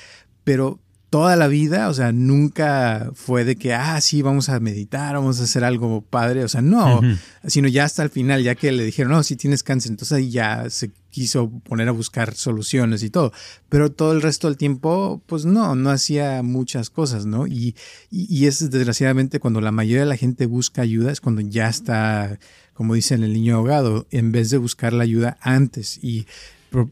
pero 0.45 0.79
toda 1.13 1.35
la 1.35 1.47
vida, 1.47 1.89
o 1.89 1.93
sea, 1.93 2.11
nunca 2.11 3.11
fue 3.13 3.45
de 3.45 3.55
que, 3.55 3.75
ah, 3.75 4.01
sí, 4.01 4.23
vamos 4.23 4.49
a 4.49 4.59
meditar, 4.59 5.13
vamos 5.13 5.39
a 5.39 5.43
hacer 5.43 5.63
algo 5.63 6.01
padre, 6.01 6.43
o 6.43 6.47
sea, 6.47 6.63
no, 6.63 7.01
sino 7.45 7.67
ya 7.67 7.83
hasta 7.83 8.01
el 8.01 8.09
final, 8.09 8.41
ya 8.41 8.55
que 8.55 8.71
le 8.71 8.83
dijeron, 8.83 9.11
no, 9.11 9.21
si 9.21 9.35
tienes 9.35 9.61
cáncer, 9.61 9.91
entonces 9.91 10.17
ahí 10.17 10.31
ya 10.31 10.71
se 10.71 10.89
quiso 11.11 11.51
poner 11.51 11.87
a 11.87 11.91
buscar 11.91 12.33
soluciones 12.33 13.03
y 13.03 13.11
todo, 13.11 13.31
pero 13.69 13.91
todo 13.91 14.11
el 14.11 14.23
resto 14.23 14.47
del 14.47 14.57
tiempo, 14.57 15.21
pues 15.27 15.45
no, 15.45 15.75
no 15.75 15.91
hacía 15.91 16.41
muchas 16.41 16.89
cosas, 16.89 17.27
¿no? 17.27 17.45
Y, 17.45 17.75
y, 18.09 18.47
es 18.47 18.71
desgraciadamente 18.71 19.39
cuando 19.39 19.61
la 19.61 19.71
mayoría 19.71 19.99
de 19.99 20.09
la 20.09 20.17
gente 20.17 20.47
busca 20.47 20.81
ayuda, 20.81 21.11
es 21.11 21.21
cuando 21.21 21.41
ya 21.41 21.69
está, 21.69 22.39
como 22.73 22.95
dicen, 22.95 23.21
el 23.21 23.33
niño 23.33 23.57
ahogado, 23.57 24.07
en 24.09 24.31
vez 24.31 24.49
de 24.49 24.57
buscar 24.57 24.93
la 24.93 25.03
ayuda 25.03 25.37
antes. 25.41 25.99
Y 26.01 26.25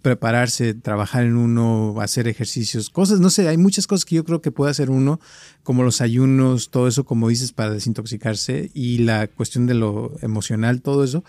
prepararse, 0.01 0.73
trabajar 0.73 1.23
en 1.23 1.35
uno, 1.35 1.95
hacer 2.01 2.27
ejercicios, 2.27 2.89
cosas, 2.89 3.19
no 3.19 3.29
sé, 3.29 3.47
hay 3.47 3.57
muchas 3.57 3.87
cosas 3.87 4.05
que 4.05 4.15
yo 4.15 4.23
creo 4.23 4.41
que 4.41 4.51
puede 4.51 4.71
hacer 4.71 4.89
uno, 4.89 5.19
como 5.63 5.83
los 5.83 6.01
ayunos, 6.01 6.69
todo 6.69 6.87
eso, 6.87 7.03
como 7.03 7.29
dices, 7.29 7.51
para 7.51 7.71
desintoxicarse 7.71 8.69
y 8.73 8.99
la 8.99 9.27
cuestión 9.27 9.65
de 9.67 9.73
lo 9.73 10.13
emocional, 10.21 10.81
todo 10.81 11.03
eso. 11.03 11.23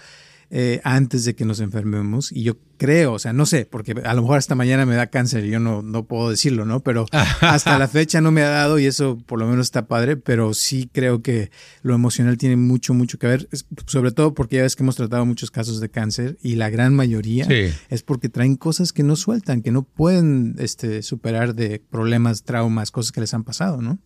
Eh, 0.54 0.82
antes 0.84 1.24
de 1.24 1.34
que 1.34 1.46
nos 1.46 1.60
enfermemos. 1.60 2.30
Y 2.30 2.42
yo 2.42 2.58
creo, 2.76 3.14
o 3.14 3.18
sea, 3.18 3.32
no 3.32 3.46
sé, 3.46 3.64
porque 3.64 3.94
a 4.04 4.12
lo 4.12 4.20
mejor 4.20 4.38
esta 4.38 4.54
mañana 4.54 4.84
me 4.84 4.94
da 4.94 5.06
cáncer 5.06 5.46
y 5.46 5.48
yo 5.48 5.58
no, 5.58 5.80
no 5.80 6.04
puedo 6.04 6.28
decirlo, 6.28 6.66
¿no? 6.66 6.80
Pero 6.80 7.06
hasta 7.40 7.78
la 7.78 7.88
fecha 7.88 8.20
no 8.20 8.32
me 8.32 8.42
ha 8.42 8.50
dado 8.50 8.78
y 8.78 8.84
eso 8.84 9.16
por 9.24 9.38
lo 9.38 9.46
menos 9.46 9.68
está 9.68 9.86
padre, 9.86 10.18
pero 10.18 10.52
sí 10.52 10.90
creo 10.92 11.22
que 11.22 11.50
lo 11.80 11.94
emocional 11.94 12.36
tiene 12.36 12.56
mucho, 12.56 12.92
mucho 12.92 13.18
que 13.18 13.28
ver, 13.28 13.48
sobre 13.86 14.10
todo 14.10 14.34
porque 14.34 14.56
ya 14.56 14.62
ves 14.64 14.76
que 14.76 14.82
hemos 14.82 14.96
tratado 14.96 15.24
muchos 15.24 15.50
casos 15.50 15.80
de 15.80 15.88
cáncer 15.88 16.36
y 16.42 16.56
la 16.56 16.68
gran 16.68 16.94
mayoría 16.94 17.46
es 17.88 18.02
porque 18.02 18.28
traen 18.28 18.56
cosas 18.56 18.92
que 18.92 19.02
no 19.02 19.16
sueltan, 19.16 19.62
que 19.62 19.72
no 19.72 19.84
pueden 19.84 20.56
este, 20.58 21.02
superar 21.02 21.54
de 21.54 21.82
problemas, 21.90 22.42
traumas, 22.42 22.90
cosas 22.90 23.10
que 23.10 23.22
les 23.22 23.32
han 23.32 23.44
pasado, 23.44 23.80
¿no? 23.80 24.00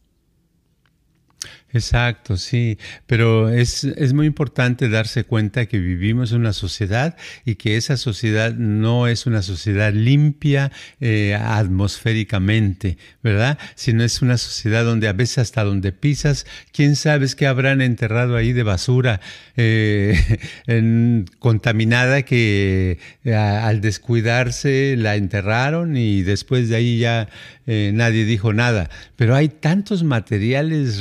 Exacto, 1.77 2.39
sí, 2.39 2.79
pero 3.07 3.51
es, 3.51 3.85
es, 3.85 4.15
muy 4.15 4.27
importante 4.27 4.89
darse 4.89 5.25
cuenta 5.25 5.67
que 5.67 5.79
vivimos 5.79 6.33
en 6.33 6.39
una 6.39 6.55
sociedad 6.55 7.17
y 7.45 7.57
que 7.57 7.77
esa 7.77 7.99
sociedad 7.99 8.55
no 8.55 9.09
es 9.09 9.27
una 9.27 9.43
sociedad 9.43 9.93
limpia 9.93 10.73
eh, 11.01 11.35
atmosféricamente, 11.35 12.97
¿verdad? 13.23 13.59
Sino 13.75 14.05
es 14.05 14.23
una 14.23 14.39
sociedad 14.39 14.87
donde 14.87 15.07
a 15.07 15.13
veces 15.13 15.39
hasta 15.39 15.65
donde 15.65 15.93
pisas, 15.93 16.47
quién 16.73 16.97
sabe 16.97 17.27
qué 17.37 17.47
habrán 17.47 17.83
enterrado 17.83 18.37
ahí 18.37 18.55
de 18.55 18.63
basura 18.63 19.21
eh, 19.59 20.39
contaminada 21.39 22.23
que 22.23 22.99
eh, 23.25 23.35
al 23.35 23.83
descuidarse 23.83 24.95
la 24.97 25.17
enterraron 25.17 25.99
y 25.99 26.23
después 26.23 26.71
de 26.71 26.77
ahí 26.77 26.99
ya 26.99 27.29
nadie 27.67 28.25
dijo 28.25 28.53
nada. 28.53 28.89
Pero 29.17 29.35
hay 29.35 29.49
tantos 29.49 30.05
materiales 30.05 31.01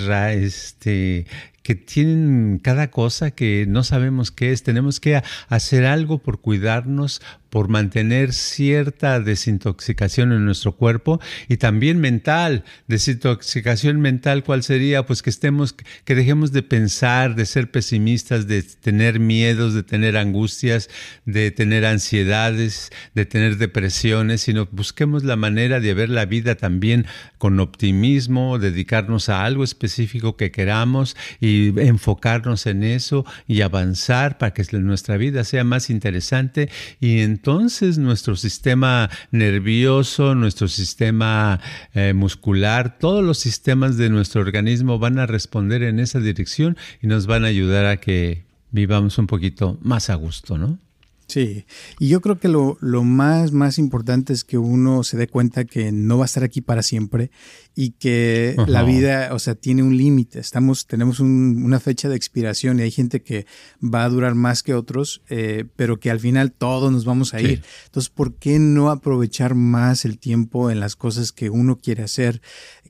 este, 0.65 1.25
que 1.61 1.75
tienen 1.75 2.59
cada 2.61 2.89
cosa 2.91 3.31
que 3.31 3.65
no 3.67 3.83
sabemos 3.83 4.31
qué 4.31 4.51
es. 4.51 4.63
Tenemos 4.63 4.99
que 4.99 5.21
hacer 5.47 5.85
algo 5.85 6.17
por 6.19 6.41
cuidarnos, 6.41 7.21
por 7.55 7.69
mantener 7.69 8.33
cierta 8.33 9.21
desintoxicación 9.21 10.33
en 10.33 10.43
nuestro 10.43 10.73
cuerpo 10.73 11.21
y 11.47 11.55
también 11.55 12.01
mental. 12.01 12.65
Desintoxicación 12.89 14.01
mental, 14.01 14.43
¿cuál 14.43 14.61
sería? 14.61 15.05
Pues 15.05 15.21
que 15.21 15.29
estemos, 15.29 15.71
que 15.71 16.15
dejemos 16.15 16.51
de 16.51 16.63
pensar, 16.63 17.33
de 17.33 17.45
ser 17.45 17.71
pesimistas, 17.71 18.47
de 18.47 18.61
tener 18.61 19.21
miedos, 19.21 19.73
de 19.73 19.83
tener 19.83 20.17
angustias, 20.17 20.89
de 21.23 21.49
tener 21.51 21.85
ansiedades, 21.85 22.91
de 23.13 23.25
tener 23.25 23.55
depresiones, 23.55 24.41
sino 24.41 24.67
busquemos 24.73 25.23
la 25.23 25.37
manera 25.37 25.79
de 25.79 25.93
ver 25.93 26.09
la 26.09 26.25
vida 26.25 26.55
también 26.55 27.05
con 27.37 27.61
optimismo, 27.61 28.59
dedicarnos 28.59 29.29
a 29.29 29.45
algo 29.45 29.63
específico 29.63 30.35
que 30.35 30.51
queramos 30.51 31.15
y 31.39 31.67
enfocarnos 31.79 32.65
en 32.65 32.83
eso 32.83 33.25
y 33.47 33.61
avanzar 33.61 34.37
para 34.39 34.53
que 34.53 34.65
nuestra 34.73 35.15
vida 35.15 35.45
sea 35.45 35.63
más 35.63 35.89
interesante 35.89 36.69
y 36.99 37.21
entonces 37.45 37.99
nuestro 37.99 38.35
sistema 38.35 39.07
nervioso, 39.29 40.33
nuestro 40.33 40.67
sistema 40.67 41.59
eh, 41.93 42.13
muscular, 42.15 42.97
todos 42.97 43.23
los 43.23 43.37
sistemas 43.37 43.97
de 43.97 44.09
nuestro 44.09 44.41
organismo 44.41 44.97
van 44.97 45.19
a 45.19 45.27
responder 45.27 45.83
en 45.83 45.99
esa 45.99 46.19
dirección 46.19 46.75
y 47.03 47.05
nos 47.05 47.27
van 47.27 47.45
a 47.45 47.49
ayudar 47.49 47.85
a 47.85 47.97
que 47.97 48.45
vivamos 48.71 49.19
un 49.19 49.27
poquito 49.27 49.77
más 49.83 50.09
a 50.09 50.15
gusto, 50.15 50.57
¿no? 50.57 50.79
Sí, 51.27 51.65
y 51.99 52.07
yo 52.07 52.21
creo 52.21 52.39
que 52.39 52.47
lo, 52.47 52.77
lo, 52.81 53.03
más, 53.03 53.51
más 53.51 53.79
importante 53.79 54.31
es 54.31 54.43
que 54.43 54.59
uno 54.59 55.03
se 55.03 55.17
dé 55.17 55.27
cuenta 55.27 55.65
que 55.65 55.91
no 55.91 56.19
va 56.19 56.25
a 56.25 56.27
estar 56.27 56.43
aquí 56.43 56.61
para 56.61 56.83
siempre 56.83 57.31
y 57.73 57.91
que 57.91 58.55
la 58.67 58.83
vida, 58.83 59.33
o 59.33 59.39
sea, 59.39 59.55
tiene 59.55 59.81
un 59.81 59.97
límite. 59.97 60.39
Estamos, 60.39 60.85
tenemos 60.85 61.19
una 61.19 61.79
fecha 61.79 62.09
de 62.09 62.15
expiración 62.15 62.79
y 62.79 62.83
hay 62.83 62.91
gente 62.91 63.21
que 63.21 63.47
va 63.83 64.03
a 64.03 64.09
durar 64.09 64.35
más 64.35 64.63
que 64.63 64.73
otros, 64.73 65.23
eh, 65.29 65.65
pero 65.75 65.99
que 65.99 66.11
al 66.11 66.19
final 66.19 66.51
todos 66.51 66.91
nos 66.91 67.05
vamos 67.05 67.33
a 67.33 67.41
ir. 67.41 67.63
Entonces, 67.85 68.09
¿por 68.09 68.35
qué 68.35 68.59
no 68.59 68.91
aprovechar 68.91 69.55
más 69.55 70.05
el 70.05 70.19
tiempo 70.19 70.69
en 70.69 70.79
las 70.79 70.95
cosas 70.95 71.31
que 71.31 71.49
uno 71.49 71.77
quiere 71.77 72.03
hacer? 72.03 72.41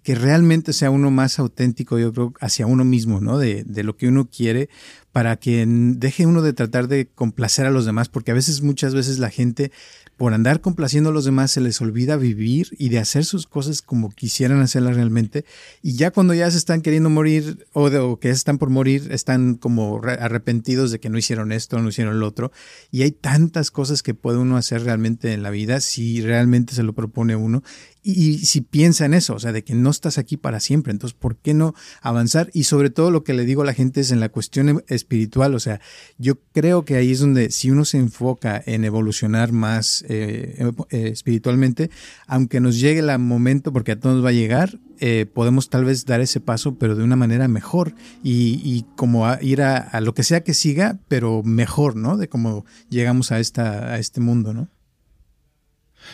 Que 0.04 0.14
realmente 0.14 0.72
sea 0.72 0.92
uno 0.92 1.10
más 1.10 1.40
auténtico, 1.40 1.98
yo 1.98 2.14
creo, 2.14 2.34
hacia 2.40 2.68
uno 2.68 2.86
mismo, 2.86 3.22
¿no? 3.22 3.40
De, 3.40 3.64
de 3.64 3.84
lo 3.84 3.98
que 3.98 4.08
uno 4.08 4.30
quiere, 4.30 4.70
para 5.16 5.38
que 5.38 5.64
deje 5.66 6.26
uno 6.26 6.42
de 6.42 6.52
tratar 6.52 6.90
de 6.90 7.08
complacer 7.08 7.66
a 7.66 7.72
los 7.72 7.86
demás, 7.86 8.10
porque 8.10 8.32
a 8.32 8.34
veces, 8.34 8.62
muchas 8.62 8.94
veces 8.94 9.18
la 9.18 9.30
gente, 9.30 9.72
por 10.18 10.34
andar 10.34 10.60
complaciendo 10.60 11.12
a 11.12 11.14
los 11.14 11.24
demás, 11.24 11.52
se 11.52 11.62
les 11.62 11.80
olvida 11.80 12.18
vivir 12.18 12.68
y 12.78 12.90
de 12.90 13.00
hacer 13.00 13.24
sus 13.24 13.48
cosas 13.48 13.82
como 13.82 14.10
quisieran 14.10 14.60
hacerlas 14.60 14.98
realmente. 14.98 15.46
Y 15.82 15.94
ya 15.94 16.12
cuando 16.12 16.34
ya 16.34 16.52
se 16.52 16.58
están 16.58 16.82
queriendo 16.82 17.10
morir 17.10 17.66
o, 17.72 17.90
de, 17.90 18.00
o 18.00 18.20
que 18.20 18.30
están 18.30 18.58
por 18.58 18.70
morir, 18.70 19.08
están 19.10 19.56
como 19.56 20.02
arrepentidos 20.04 20.92
de 20.92 21.00
que 21.00 21.10
no 21.10 21.18
hicieron 21.18 21.54
esto, 21.54 21.80
no 21.80 21.88
hicieron 21.88 22.20
lo 22.20 22.28
otro. 22.28 22.52
Y 22.92 23.04
hay 23.04 23.12
tantas 23.12 23.72
cosas 23.72 24.04
que 24.04 24.16
puede 24.16 24.40
uno 24.40 24.58
hacer 24.58 24.84
realmente 24.84 25.32
en 25.32 25.44
la 25.44 25.50
vida 25.50 25.80
si 25.80 26.20
realmente 26.20 26.76
se 26.76 26.84
lo 26.84 26.92
propone 26.92 27.38
uno 27.38 27.64
y, 28.06 28.38
si 28.46 28.62
piensa 28.62 29.06
en 29.06 29.16
eso, 29.16 29.34
o 29.34 29.40
sea, 29.40 29.52
de 29.52 29.64
que 29.64 29.74
no 29.74 29.90
estás 29.90 30.20
aquí 30.20 30.38
para 30.38 30.60
siempre, 30.60 30.92
entonces, 30.92 31.18
¿por 31.18 31.38
qué 31.38 31.56
no 31.56 31.74
avanzar? 32.02 32.52
Y 32.54 32.66
sobre 32.66 32.92
todo 32.92 33.10
lo 33.10 33.24
que 33.24 33.34
le 33.34 33.46
digo 33.46 33.64
a 33.64 33.66
la 33.66 33.74
gente 33.74 34.02
es 34.02 34.12
en 34.12 34.20
la 34.20 34.30
cuestión 34.30 34.84
espiritual, 34.88 35.56
o 35.56 35.60
sea, 35.60 35.82
yo 36.20 36.36
creo 36.54 36.86
que 36.86 36.98
ahí 36.98 37.12
es 37.12 37.20
donde 37.20 37.50
si 37.50 37.72
uno 37.72 37.84
se 37.84 37.98
enfoca 37.98 38.62
en 38.64 38.86
evolucionar 38.86 39.52
más 39.52 40.06
eh, 40.08 40.72
eh, 40.92 41.10
espiritualmente, 41.12 41.90
aunque 42.28 42.60
nos 42.60 42.80
llegue 42.80 43.00
el 43.00 43.20
momento, 43.20 43.74
porque 43.74 43.94
a 43.94 44.00
todos 44.00 44.24
va 44.24 44.30
a 44.30 44.34
llegar, 44.34 44.80
eh, 45.00 45.26
podemos 45.26 45.70
tal 45.70 45.86
vez 45.86 46.06
dar 46.06 46.22
ese 46.22 46.40
paso, 46.40 46.76
pero 46.76 46.96
de 46.96 47.04
una 47.04 47.16
manera 47.16 47.48
mejor 47.48 47.96
y, 48.24 48.86
como 48.96 49.26
ir 49.42 49.64
a, 49.64 49.78
a, 49.78 50.00
lo 50.00 50.14
que 50.14 50.24
sea 50.24 50.44
que 50.44 50.54
siga, 50.54 51.00
pero 51.08 51.42
mejor, 51.44 51.96
¿no? 51.96 52.18
De 52.18 52.30
cómo 52.30 52.66
llegamos 52.90 53.32
a, 53.32 53.40
esta, 53.40 53.94
a 53.94 54.00
este 54.00 54.22
mundo, 54.22 54.54
¿no? 54.54 54.70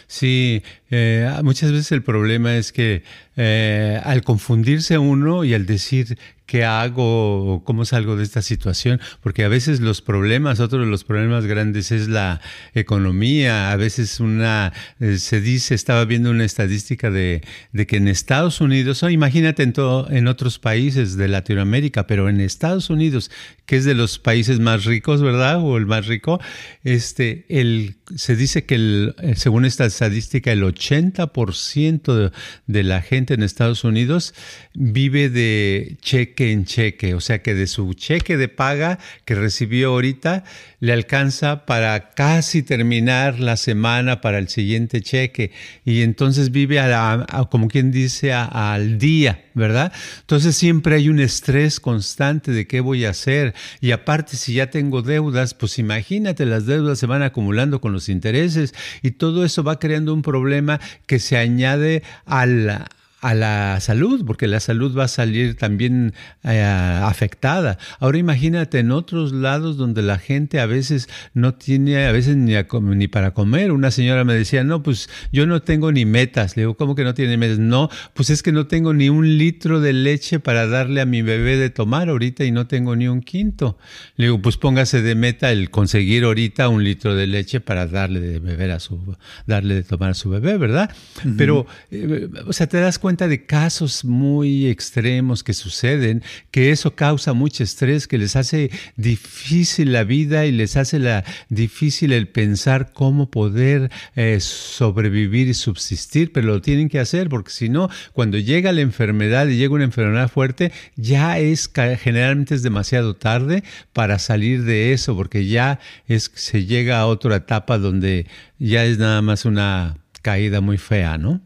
Sí, 0.07 0.63
eh, 0.89 1.29
muchas 1.43 1.71
veces 1.71 1.91
el 1.91 2.03
problema 2.03 2.55
es 2.55 2.71
que 2.71 3.03
eh, 3.37 3.99
al 4.03 4.23
confundirse 4.23 4.97
uno 4.97 5.43
y 5.43 5.53
al 5.53 5.65
decir 5.65 6.17
qué 6.51 6.65
hago, 6.65 7.63
cómo 7.63 7.85
salgo 7.85 8.17
de 8.17 8.25
esta 8.25 8.41
situación, 8.41 8.99
porque 9.21 9.45
a 9.45 9.47
veces 9.47 9.79
los 9.79 10.01
problemas, 10.01 10.59
otro 10.59 10.79
de 10.79 10.85
los 10.85 11.05
problemas 11.05 11.45
grandes 11.45 11.93
es 11.93 12.09
la 12.09 12.41
economía, 12.73 13.71
a 13.71 13.77
veces 13.77 14.19
una, 14.19 14.73
eh, 14.99 15.17
se 15.17 15.39
dice, 15.39 15.75
estaba 15.75 16.03
viendo 16.03 16.29
una 16.29 16.43
estadística 16.43 17.09
de, 17.09 17.41
que 17.87 17.95
en 17.95 18.09
Estados 18.09 18.59
Unidos, 18.59 19.01
o 19.01 19.09
imagínate 19.09 19.63
en, 19.63 19.71
todo, 19.71 20.11
en 20.11 20.27
otros 20.27 20.59
países 20.59 21.15
de 21.15 21.29
Latinoamérica, 21.29 22.05
pero 22.05 22.27
en 22.27 22.41
Estados 22.41 22.89
Unidos, 22.89 23.31
que 23.65 23.77
es 23.77 23.85
de 23.85 23.93
los 23.93 24.19
países 24.19 24.59
más 24.59 24.83
ricos, 24.83 25.21
¿verdad? 25.21 25.61
O 25.61 25.77
el 25.77 25.85
más 25.85 26.07
rico, 26.07 26.41
este, 26.83 27.45
el, 27.47 27.95
se 28.13 28.35
dice 28.35 28.65
que 28.65 28.75
el, 28.75 29.15
eh, 29.19 29.35
según 29.37 29.63
esta 29.63 29.85
estadística, 29.85 30.51
el 30.51 30.63
80% 30.63 32.13
de, 32.13 32.31
de 32.67 32.83
la 32.83 33.01
gente 33.01 33.35
en 33.35 33.43
Estados 33.43 33.85
Unidos 33.85 34.33
vive 34.73 35.29
de 35.29 35.95
cheque 36.01 36.40
en 36.49 36.65
cheque, 36.65 37.13
o 37.13 37.21
sea 37.21 37.41
que 37.41 37.53
de 37.53 37.67
su 37.67 37.93
cheque 37.93 38.37
de 38.37 38.47
paga 38.47 38.97
que 39.25 39.35
recibió 39.35 39.89
ahorita 39.89 40.43
le 40.79 40.93
alcanza 40.93 41.65
para 41.65 42.09
casi 42.11 42.63
terminar 42.63 43.39
la 43.39 43.57
semana 43.57 44.21
para 44.21 44.39
el 44.39 44.47
siguiente 44.47 45.01
cheque 45.01 45.51
y 45.85 46.01
entonces 46.01 46.51
vive 46.51 46.79
a 46.79 47.47
como 47.51 47.67
quien 47.67 47.91
dice 47.91 48.33
al 48.33 48.97
día, 48.97 49.45
¿verdad? 49.53 49.93
Entonces 50.21 50.55
siempre 50.55 50.95
hay 50.95 51.09
un 51.09 51.19
estrés 51.19 51.79
constante 51.79 52.51
de 52.51 52.65
qué 52.65 52.79
voy 52.79 53.05
a 53.05 53.11
hacer 53.11 53.53
y 53.79 53.91
aparte 53.91 54.37
si 54.37 54.53
ya 54.53 54.69
tengo 54.69 55.01
deudas, 55.01 55.53
pues 55.53 55.77
imagínate 55.77 56.45
las 56.45 56.65
deudas 56.65 56.97
se 56.99 57.05
van 57.05 57.21
acumulando 57.21 57.81
con 57.81 57.93
los 57.93 58.09
intereses 58.09 58.73
y 59.01 59.11
todo 59.11 59.45
eso 59.45 59.63
va 59.63 59.79
creando 59.79 60.13
un 60.13 60.21
problema 60.21 60.79
que 61.05 61.19
se 61.19 61.37
añade 61.37 62.03
al 62.25 62.85
a 63.21 63.35
la 63.35 63.79
salud, 63.79 64.25
porque 64.25 64.47
la 64.47 64.59
salud 64.59 64.97
va 64.97 65.03
a 65.03 65.07
salir 65.07 65.55
también 65.55 66.13
eh, 66.43 66.59
afectada. 66.59 67.77
Ahora 67.99 68.17
imagínate 68.17 68.79
en 68.79 68.91
otros 68.91 69.31
lados 69.31 69.77
donde 69.77 70.01
la 70.01 70.17
gente 70.17 70.59
a 70.59 70.65
veces 70.65 71.07
no 71.35 71.53
tiene, 71.53 72.07
a 72.07 72.11
veces 72.11 72.35
ni, 72.35 72.55
ni 72.95 73.07
para 73.07 73.35
comer. 73.35 73.71
Una 73.71 73.91
señora 73.91 74.23
me 74.23 74.33
decía, 74.33 74.63
no, 74.63 74.81
pues 74.81 75.07
yo 75.31 75.45
no 75.45 75.61
tengo 75.61 75.91
ni 75.91 76.03
metas. 76.03 76.57
Le 76.57 76.63
digo, 76.63 76.75
¿cómo 76.75 76.95
que 76.95 77.03
no 77.03 77.13
tiene 77.13 77.37
metas? 77.37 77.59
No, 77.59 77.89
pues 78.15 78.31
es 78.31 78.41
que 78.41 78.51
no 78.51 78.65
tengo 78.65 78.91
ni 78.91 79.09
un 79.09 79.37
litro 79.37 79.79
de 79.81 79.93
leche 79.93 80.39
para 80.39 80.65
darle 80.65 80.99
a 80.99 81.05
mi 81.05 81.21
bebé 81.21 81.57
de 81.57 81.69
tomar 81.69 82.09
ahorita 82.09 82.43
y 82.43 82.51
no 82.51 82.65
tengo 82.65 82.95
ni 82.95 83.07
un 83.07 83.21
quinto. 83.21 83.77
Le 84.15 84.25
digo, 84.25 84.41
pues 84.41 84.57
póngase 84.57 85.03
de 85.03 85.13
meta 85.13 85.51
el 85.51 85.69
conseguir 85.69 86.23
ahorita 86.23 86.69
un 86.69 86.83
litro 86.83 87.13
de 87.13 87.27
leche 87.27 87.61
para 87.61 87.85
darle 87.85 88.19
de 88.19 88.39
beber 88.39 88.71
a 88.71 88.79
su, 88.79 89.15
darle 89.45 89.75
de 89.75 89.83
tomar 89.83 90.09
a 90.09 90.13
su 90.15 90.31
bebé, 90.31 90.57
¿verdad? 90.57 90.89
Pero, 91.37 91.67
eh, 91.91 92.27
o 92.47 92.53
sea, 92.53 92.65
te 92.65 92.79
das 92.79 92.97
cuenta 92.97 93.10
de 93.11 93.45
casos 93.45 94.05
muy 94.05 94.67
extremos 94.67 95.43
que 95.43 95.53
suceden, 95.53 96.23
que 96.49 96.71
eso 96.71 96.95
causa 96.95 97.33
mucho 97.33 97.63
estrés, 97.63 98.07
que 98.07 98.17
les 98.17 98.35
hace 98.35 98.71
difícil 98.95 99.91
la 99.91 100.03
vida 100.03 100.45
y 100.45 100.51
les 100.51 100.77
hace 100.77 100.97
la, 100.97 101.23
difícil 101.49 102.13
el 102.13 102.29
pensar 102.29 102.93
cómo 102.93 103.29
poder 103.29 103.91
eh, 104.15 104.39
sobrevivir 104.39 105.49
y 105.49 105.53
subsistir, 105.53 106.31
pero 106.31 106.47
lo 106.47 106.61
tienen 106.61 106.89
que 106.89 106.99
hacer 106.99 107.29
porque 107.29 107.51
si 107.51 107.69
no, 107.69 107.89
cuando 108.13 108.37
llega 108.37 108.71
la 108.71 108.81
enfermedad 108.81 109.47
y 109.47 109.57
llega 109.57 109.75
una 109.75 109.83
enfermedad 109.83 110.29
fuerte, 110.29 110.71
ya 110.95 111.37
es 111.37 111.69
generalmente 111.99 112.55
es 112.55 112.63
demasiado 112.63 113.15
tarde 113.15 113.63
para 113.93 114.19
salir 114.19 114.63
de 114.63 114.93
eso, 114.93 115.15
porque 115.15 115.45
ya 115.45 115.79
es, 116.07 116.31
se 116.33 116.65
llega 116.65 116.99
a 116.99 117.07
otra 117.07 117.35
etapa 117.35 117.77
donde 117.77 118.27
ya 118.57 118.85
es 118.85 118.97
nada 118.97 119.21
más 119.21 119.45
una 119.45 119.97
caída 120.21 120.61
muy 120.61 120.77
fea, 120.77 121.17
¿no? 121.17 121.41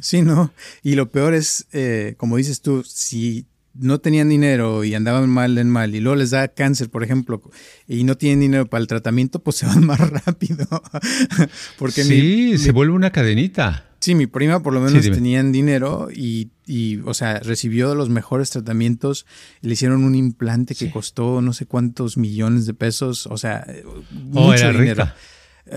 Sí, 0.00 0.22
no. 0.22 0.52
Y 0.82 0.94
lo 0.94 1.10
peor 1.10 1.34
es, 1.34 1.66
eh, 1.72 2.14
como 2.16 2.36
dices 2.36 2.60
tú, 2.60 2.82
si 2.84 3.46
no 3.74 4.00
tenían 4.00 4.28
dinero 4.28 4.84
y 4.84 4.94
andaban 4.94 5.28
mal 5.28 5.56
en 5.58 5.70
mal 5.70 5.94
y 5.94 6.00
luego 6.00 6.16
les 6.16 6.30
da 6.30 6.48
cáncer, 6.48 6.90
por 6.90 7.02
ejemplo, 7.02 7.42
y 7.88 8.04
no 8.04 8.16
tienen 8.16 8.40
dinero 8.40 8.66
para 8.66 8.80
el 8.80 8.86
tratamiento, 8.86 9.42
pues 9.42 9.56
se 9.56 9.66
van 9.66 9.84
más 9.86 9.98
rápido. 9.98 10.66
Porque 11.78 12.04
sí, 12.04 12.58
se 12.58 12.72
vuelve 12.72 12.94
una 12.94 13.10
cadenita. 13.10 13.86
Sí, 14.00 14.16
mi 14.16 14.26
prima 14.26 14.60
por 14.64 14.72
lo 14.72 14.80
menos 14.80 15.08
tenían 15.08 15.52
dinero 15.52 16.08
y, 16.12 16.50
y, 16.66 16.98
o 17.04 17.14
sea, 17.14 17.38
recibió 17.38 17.94
los 17.94 18.08
mejores 18.08 18.50
tratamientos. 18.50 19.26
Le 19.60 19.74
hicieron 19.74 20.02
un 20.02 20.16
implante 20.16 20.74
que 20.74 20.90
costó 20.90 21.40
no 21.40 21.52
sé 21.52 21.66
cuántos 21.66 22.16
millones 22.16 22.66
de 22.66 22.74
pesos, 22.74 23.28
o 23.28 23.38
sea, 23.38 23.64
oh, 23.86 24.02
mucho 24.12 24.72
dinero. 24.72 25.08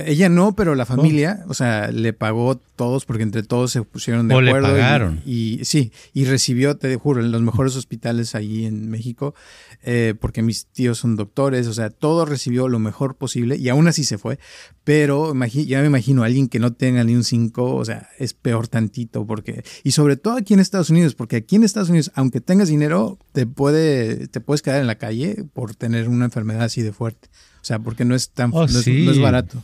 Ella 0.05 0.29
no, 0.29 0.55
pero 0.55 0.75
la 0.75 0.84
oh. 0.84 0.88
familia, 0.88 1.45
o 1.47 1.53
sea, 1.53 1.89
le 1.91 2.12
pagó 2.12 2.58
todos 2.58 3.05
porque 3.05 3.23
entre 3.23 3.43
todos 3.43 3.71
se 3.71 3.81
pusieron 3.84 4.27
de 4.27 4.36
acuerdo. 4.36 4.67
Le 4.67 4.73
pagaron. 4.73 5.21
Y, 5.25 5.62
sí, 5.63 5.91
y 6.13 6.25
recibió, 6.25 6.75
te 6.77 6.95
juro, 6.97 7.21
en 7.21 7.31
los 7.31 7.41
mejores 7.41 7.75
hospitales 7.75 8.36
ahí 8.36 8.65
en 8.65 8.89
México, 8.89 9.36
eh, 9.84 10.13
porque 10.19 10.41
mis 10.41 10.65
tíos 10.65 10.97
son 10.97 11.15
doctores, 11.15 11.67
o 11.67 11.73
sea, 11.73 11.89
todo 11.89 12.25
recibió 12.25 12.67
lo 12.67 12.79
mejor 12.79 13.15
posible 13.15 13.55
y 13.55 13.69
aún 13.69 13.88
así 13.88 14.03
se 14.03 14.17
fue. 14.17 14.39
Pero 14.84 15.34
ya 15.47 15.81
me 15.81 15.88
imagino 15.88 16.23
a 16.23 16.25
alguien 16.25 16.47
que 16.47 16.60
no 16.60 16.73
tenga 16.73 17.03
ni 17.03 17.15
un 17.15 17.23
5, 17.23 17.75
o 17.75 17.86
sea, 17.86 18.10
es 18.19 18.34
peor 18.34 18.67
tantito, 18.67 19.25
porque, 19.25 19.63
y 19.84 19.91
sobre 19.91 20.17
todo 20.17 20.36
aquí 20.36 20.53
en 20.53 20.60
Estados 20.60 20.89
Unidos, 20.89 21.15
porque 21.15 21.38
aquí 21.38 21.55
en 21.55 21.63
Estados 21.63 21.89
Unidos, 21.89 22.12
aunque 22.15 22.41
tengas 22.41 22.67
dinero, 22.67 23.17
te 23.31 23.47
puede, 23.47 24.27
te 24.27 24.41
puedes 24.41 24.62
quedar 24.62 24.81
en 24.81 24.88
la 24.88 24.95
calle 24.95 25.45
por 25.53 25.75
tener 25.75 26.10
una 26.10 26.25
enfermedad 26.25 26.63
así 26.63 26.81
de 26.81 26.91
fuerte. 26.91 27.29
O 27.62 27.65
sea, 27.65 27.79
porque 27.79 28.05
no 28.05 28.13
es 28.13 28.29
tan, 28.29 28.51
oh, 28.53 28.67
no 28.67 28.79
es 28.79 29.19
barato. 29.19 29.63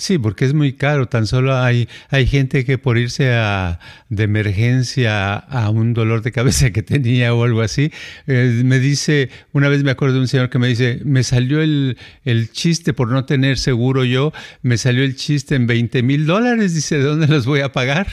Sí, 0.00 0.16
porque 0.16 0.44
es 0.44 0.54
muy 0.54 0.74
caro. 0.74 1.08
Tan 1.08 1.26
solo 1.26 1.56
hay, 1.56 1.88
hay 2.08 2.24
gente 2.26 2.64
que 2.64 2.78
por 2.78 2.98
irse 2.98 3.34
a, 3.34 3.80
de 4.08 4.22
emergencia 4.24 5.34
a 5.34 5.70
un 5.70 5.92
dolor 5.92 6.22
de 6.22 6.30
cabeza 6.30 6.70
que 6.70 6.84
tenía 6.84 7.34
o 7.34 7.42
algo 7.42 7.62
así, 7.62 7.92
eh, 8.28 8.62
me 8.64 8.78
dice, 8.78 9.28
una 9.52 9.68
vez 9.68 9.82
me 9.82 9.90
acuerdo 9.90 10.14
de 10.14 10.20
un 10.20 10.28
señor 10.28 10.50
que 10.50 10.60
me 10.60 10.68
dice, 10.68 11.00
me 11.04 11.24
salió 11.24 11.60
el, 11.60 11.98
el 12.24 12.52
chiste 12.52 12.92
por 12.92 13.10
no 13.10 13.24
tener 13.24 13.58
seguro 13.58 14.04
yo, 14.04 14.32
me 14.62 14.78
salió 14.78 15.02
el 15.02 15.16
chiste 15.16 15.56
en 15.56 15.66
20 15.66 16.04
mil 16.04 16.26
dólares. 16.26 16.74
Dice, 16.74 16.98
¿de 16.98 17.04
dónde 17.04 17.26
los 17.26 17.44
voy 17.44 17.60
a 17.60 17.72
pagar? 17.72 18.06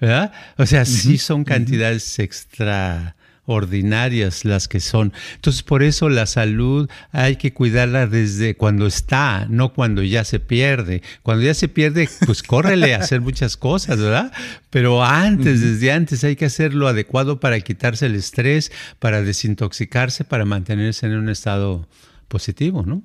¿verdad? 0.00 0.32
O 0.56 0.66
sea, 0.66 0.84
sí 0.84 1.18
son 1.18 1.44
cantidades 1.44 2.18
extra 2.18 3.15
ordinarias 3.46 4.44
las 4.44 4.68
que 4.68 4.80
son. 4.80 5.12
Entonces, 5.34 5.62
por 5.62 5.82
eso 5.82 6.08
la 6.08 6.26
salud 6.26 6.90
hay 7.12 7.36
que 7.36 7.52
cuidarla 7.52 8.06
desde 8.06 8.56
cuando 8.56 8.86
está, 8.86 9.46
no 9.48 9.72
cuando 9.72 10.02
ya 10.02 10.24
se 10.24 10.40
pierde. 10.40 11.02
Cuando 11.22 11.44
ya 11.44 11.54
se 11.54 11.68
pierde, 11.68 12.08
pues 12.26 12.42
córrele 12.46 12.94
a 12.94 12.98
hacer 12.98 13.20
muchas 13.20 13.56
cosas, 13.56 13.98
¿verdad? 13.98 14.32
Pero 14.70 15.04
antes, 15.04 15.60
desde 15.60 15.92
antes, 15.92 16.24
hay 16.24 16.36
que 16.36 16.46
hacer 16.46 16.74
lo 16.74 16.88
adecuado 16.88 17.40
para 17.40 17.60
quitarse 17.60 18.06
el 18.06 18.16
estrés, 18.16 18.72
para 18.98 19.22
desintoxicarse, 19.22 20.24
para 20.24 20.44
mantenerse 20.44 21.06
en 21.06 21.16
un 21.16 21.28
estado 21.28 21.88
positivo, 22.28 22.82
¿no? 22.84 23.02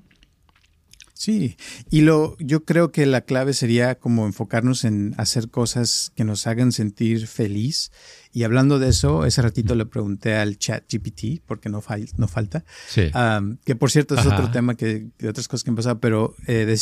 Sí, 1.21 1.55
y 1.91 2.01
lo, 2.01 2.35
yo 2.39 2.65
creo 2.65 2.91
que 2.91 3.05
la 3.05 3.21
clave 3.21 3.53
sería 3.53 3.93
como 3.93 4.25
enfocarnos 4.25 4.85
en 4.85 5.13
hacer 5.17 5.51
cosas 5.51 6.11
que 6.15 6.23
nos 6.23 6.47
hagan 6.47 6.71
sentir 6.71 7.27
feliz 7.27 7.91
y 8.33 8.43
hablando 8.43 8.79
de 8.79 8.89
eso, 8.89 9.25
ese 9.25 9.41
ratito 9.41 9.75
le 9.75 9.85
pregunté 9.85 10.35
al 10.35 10.57
chat 10.57 10.83
GPT, 10.91 11.41
porque 11.45 11.69
no, 11.69 11.83
no 12.17 12.27
falta, 12.27 12.63
que 13.65 13.75
por 13.75 13.91
cierto 13.91 14.15
es 14.15 14.25
otro 14.25 14.51
tema 14.51 14.75
que, 14.75 15.07
de 15.17 15.29
otras 15.29 15.47
cosas 15.47 15.63
que 15.63 15.69
han 15.69 15.75
pasado, 15.75 15.99
pero 15.99 16.35
eh, 16.47 16.75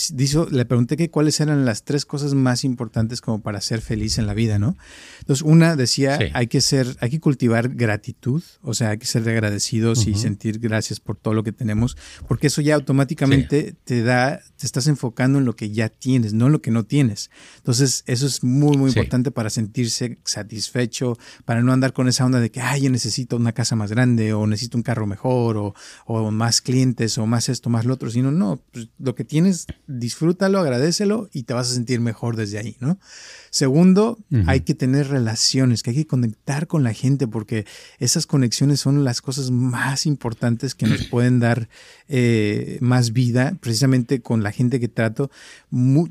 le 0.51 0.65
pregunté 0.65 0.97
que 0.97 1.09
cuáles 1.09 1.39
eran 1.39 1.65
las 1.65 1.83
tres 1.83 2.05
cosas 2.05 2.33
más 2.33 2.63
importantes 2.63 3.21
como 3.21 3.41
para 3.41 3.61
ser 3.61 3.81
feliz 3.81 4.17
en 4.17 4.27
la 4.27 4.33
vida, 4.33 4.59
¿no? 4.59 4.77
Entonces, 5.19 5.43
una 5.43 5.75
decía, 5.75 6.19
hay 6.33 6.47
que 6.47 6.61
ser, 6.61 6.97
hay 6.99 7.09
que 7.09 7.19
cultivar 7.19 7.69
gratitud, 7.69 8.43
o 8.61 8.73
sea, 8.73 8.91
hay 8.91 8.97
que 8.97 9.05
ser 9.05 9.27
agradecidos 9.27 10.07
y 10.07 10.15
sentir 10.15 10.59
gracias 10.59 10.99
por 10.99 11.15
todo 11.15 11.33
lo 11.33 11.43
que 11.43 11.51
tenemos, 11.51 11.97
porque 12.27 12.47
eso 12.47 12.61
ya 12.61 12.75
automáticamente 12.75 13.75
te 13.83 14.03
da, 14.03 14.39
te 14.57 14.65
estás 14.65 14.87
enfocando 14.87 15.39
en 15.39 15.45
lo 15.45 15.55
que 15.55 15.71
ya 15.71 15.89
tienes, 15.89 16.33
no 16.33 16.47
en 16.47 16.51
lo 16.51 16.61
que 16.61 16.71
no 16.71 16.83
tienes. 16.83 17.29
Entonces, 17.57 18.03
eso 18.05 18.25
es 18.25 18.43
muy, 18.43 18.77
muy 18.77 18.89
importante 18.89 19.31
para 19.31 19.49
sentirse 19.49 20.19
satisfecho, 20.23 21.17
para 21.45 21.61
no 21.61 21.71
andar 21.71 21.93
con 21.93 22.07
esa 22.07 22.25
onda 22.25 22.39
de 22.39 22.51
que, 22.51 22.61
ay, 22.61 22.81
yo 22.81 22.89
necesito 22.89 23.35
una 23.35 23.53
casa 23.53 23.75
más 23.75 23.91
grande 23.91 24.33
o 24.33 24.47
necesito 24.47 24.77
un 24.77 24.83
carro 24.83 25.07
mejor 25.07 25.57
o, 25.57 25.73
o 26.05 26.31
más 26.31 26.61
clientes 26.61 27.17
o 27.17 27.25
más 27.25 27.49
esto, 27.49 27.69
más 27.69 27.85
lo 27.85 27.93
otro, 27.93 28.09
sino, 28.09 28.31
no, 28.31 28.61
pues, 28.71 28.89
lo 28.99 29.15
que 29.15 29.23
tienes, 29.23 29.67
disfrútalo, 29.87 30.59
agradecelo 30.59 31.29
y 31.33 31.43
te 31.43 31.53
vas 31.53 31.71
a 31.71 31.73
sentir 31.73 31.99
mejor 32.01 32.35
desde 32.35 32.59
ahí, 32.59 32.77
¿no? 32.79 32.99
Segundo, 33.51 34.19
hay 34.45 34.61
que 34.61 34.75
tener 34.75 35.07
relaciones, 35.07 35.81
que 35.81 35.89
hay 35.89 35.95
que 35.95 36.07
conectar 36.07 36.67
con 36.67 36.83
la 36.83 36.93
gente 36.93 37.27
porque 37.27 37.65
esas 37.97 38.27
conexiones 38.27 38.79
son 38.79 39.03
las 39.03 39.21
cosas 39.21 39.49
más 39.49 40.05
importantes 40.05 40.75
que 40.75 40.85
nos 40.85 41.05
pueden 41.09 41.39
dar 41.39 41.67
eh, 42.07 42.77
más 42.81 43.11
vida, 43.11 43.57
precisamente 43.59 44.21
con 44.21 44.43
la 44.43 44.51
gente 44.51 44.79
que 44.79 44.87
trato. 44.87 45.31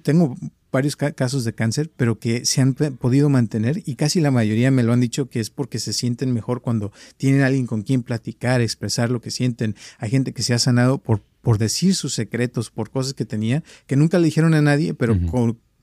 tengo 0.02 0.36
varios 0.70 0.96
casos 0.96 1.44
de 1.44 1.54
cáncer, 1.54 1.90
pero 1.96 2.18
que 2.18 2.44
se 2.44 2.60
han 2.60 2.74
podido 2.74 3.28
mantener 3.28 3.82
y 3.86 3.94
casi 3.94 4.20
la 4.20 4.30
mayoría 4.30 4.70
me 4.70 4.82
lo 4.82 4.92
han 4.92 5.00
dicho 5.00 5.28
que 5.28 5.40
es 5.40 5.50
porque 5.50 5.78
se 5.78 5.92
sienten 5.92 6.32
mejor 6.32 6.60
cuando 6.60 6.92
tienen 7.16 7.42
alguien 7.42 7.66
con 7.66 7.82
quien 7.82 8.02
platicar, 8.02 8.60
expresar 8.60 9.10
lo 9.10 9.20
que 9.20 9.30
sienten. 9.30 9.76
Hay 9.98 10.10
gente 10.10 10.32
que 10.32 10.42
se 10.42 10.54
ha 10.54 10.58
sanado 10.58 10.98
por, 10.98 11.22
por 11.40 11.58
decir 11.58 11.94
sus 11.94 12.14
secretos, 12.14 12.70
por 12.70 12.90
cosas 12.90 13.14
que 13.14 13.24
tenía, 13.24 13.62
que 13.86 13.96
nunca 13.96 14.18
le 14.18 14.26
dijeron 14.26 14.54
a 14.54 14.62
nadie, 14.62 14.94
pero 14.94 15.16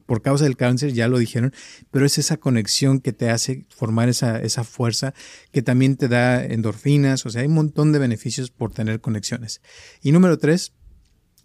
por 0.05 0.21
causa 0.21 0.43
del 0.43 0.57
cáncer, 0.57 0.93
ya 0.93 1.07
lo 1.07 1.17
dijeron, 1.17 1.53
pero 1.91 2.05
es 2.05 2.17
esa 2.17 2.37
conexión 2.37 2.99
que 2.99 3.13
te 3.13 3.29
hace 3.29 3.65
formar 3.69 4.09
esa, 4.09 4.39
esa 4.39 4.63
fuerza, 4.63 5.13
que 5.51 5.61
también 5.61 5.97
te 5.97 6.07
da 6.07 6.43
endorfinas, 6.45 7.25
o 7.25 7.29
sea, 7.29 7.41
hay 7.41 7.47
un 7.47 7.55
montón 7.55 7.91
de 7.91 7.99
beneficios 7.99 8.51
por 8.51 8.71
tener 8.71 9.01
conexiones. 9.01 9.61
Y 10.01 10.11
número 10.11 10.37
tres, 10.37 10.73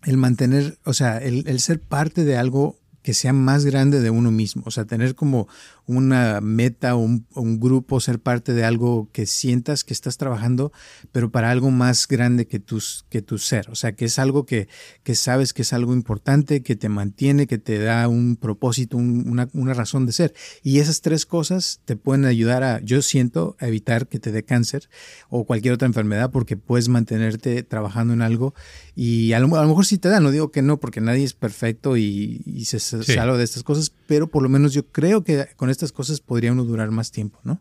el 0.05 0.17
mantener, 0.17 0.79
o 0.85 0.93
sea, 0.93 1.19
el, 1.19 1.45
el 1.47 1.61
ser 1.61 1.81
parte 1.81 2.25
de 2.25 2.37
algo 2.37 2.80
que 3.03 3.15
sea 3.15 3.33
más 3.33 3.65
grande 3.65 4.01
de 4.01 4.11
uno 4.11 4.31
mismo, 4.31 4.63
o 4.67 4.71
sea, 4.71 4.85
tener 4.85 5.15
como 5.15 5.49
una 5.87 6.41
meta 6.41 6.95
o 6.95 6.99
un, 6.99 7.61
grupo, 7.61 7.99
ser 7.99 8.21
parte 8.21 8.53
de 8.53 8.65
algo 8.65 9.09
que 9.13 9.27
sientas 9.27 9.83
que 9.83 9.93
estás 9.93 10.19
trabajando, 10.19 10.73
pero 11.11 11.31
para 11.31 11.51
algo 11.51 11.71
más 11.71 12.07
grande 12.07 12.47
que, 12.47 12.61
tus, 12.61 13.07
que 13.09 13.23
tu 13.23 13.39
ser, 13.39 13.69
o 13.71 13.75
sea, 13.75 13.97
que 13.97 14.05
es 14.05 14.19
algo 14.19 14.47
que, 14.47 14.69
que 15.03 15.15
sabes 15.15 15.53
que 15.53 15.63
es 15.63 15.73
algo 15.73 15.93
importante, 15.93 16.63
que 16.63 16.77
te 16.77 16.89
mantiene, 16.89 17.47
que 17.47 17.59
te 17.59 17.79
da 17.79 18.07
un 18.07 18.37
propósito, 18.37 18.97
una, 18.97 19.49
una, 19.53 19.75
razón 19.75 20.07
de 20.07 20.13
ser. 20.13 20.35
Y 20.63 20.79
esas 20.79 21.01
tres 21.01 21.27
cosas 21.27 21.81
te 21.85 21.97
pueden 21.97 22.25
ayudar 22.25 22.63
a, 22.63 22.81
yo 22.81 23.03
siento, 23.03 23.57
a 23.59 23.67
evitar 23.67 24.07
que 24.07 24.21
te 24.21 24.31
dé 24.31 24.45
cáncer 24.45 24.89
o 25.29 25.45
cualquier 25.45 25.75
otra 25.75 25.87
enfermedad 25.87 26.31
porque 26.31 26.57
puedes 26.57 26.89
mantenerte 26.89 27.63
trabajando 27.63 28.15
en 28.15 28.23
algo. 28.23 28.55
Y 28.95 29.33
a 29.33 29.41
lo, 29.41 29.49
mejor 29.49 29.87
sí 29.87 29.99
te 29.99 30.09
da, 30.09 30.21
no 30.21 30.31
digo 30.31 30.53
que 30.53 30.63
no, 30.63 30.79
porque 30.79 31.01
nadie 31.01 31.25
es 31.25 31.35
perfecto 31.35 31.97
y, 31.97 32.43
y 32.45 32.67
se, 32.67 32.79
salva 33.03 33.37
de 33.37 33.45
estas 33.45 33.63
cosas, 33.63 33.93
pero 34.07 34.29
por 34.29 34.43
lo 34.43 34.49
menos 34.49 34.73
yo 34.73 34.87
creo 34.87 35.25
que 35.25 35.47
con 35.57 35.71
estas 35.71 35.93
cosas 35.93 36.21
podría 36.21 36.53
uno 36.53 36.65
durar 36.65 36.91
más 36.91 37.11
tiempo, 37.11 37.41
¿no? 37.45 37.61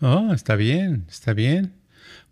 Oh, 0.00 0.32
está 0.34 0.56
bien, 0.56 1.06
está 1.08 1.32
bien. 1.32 1.74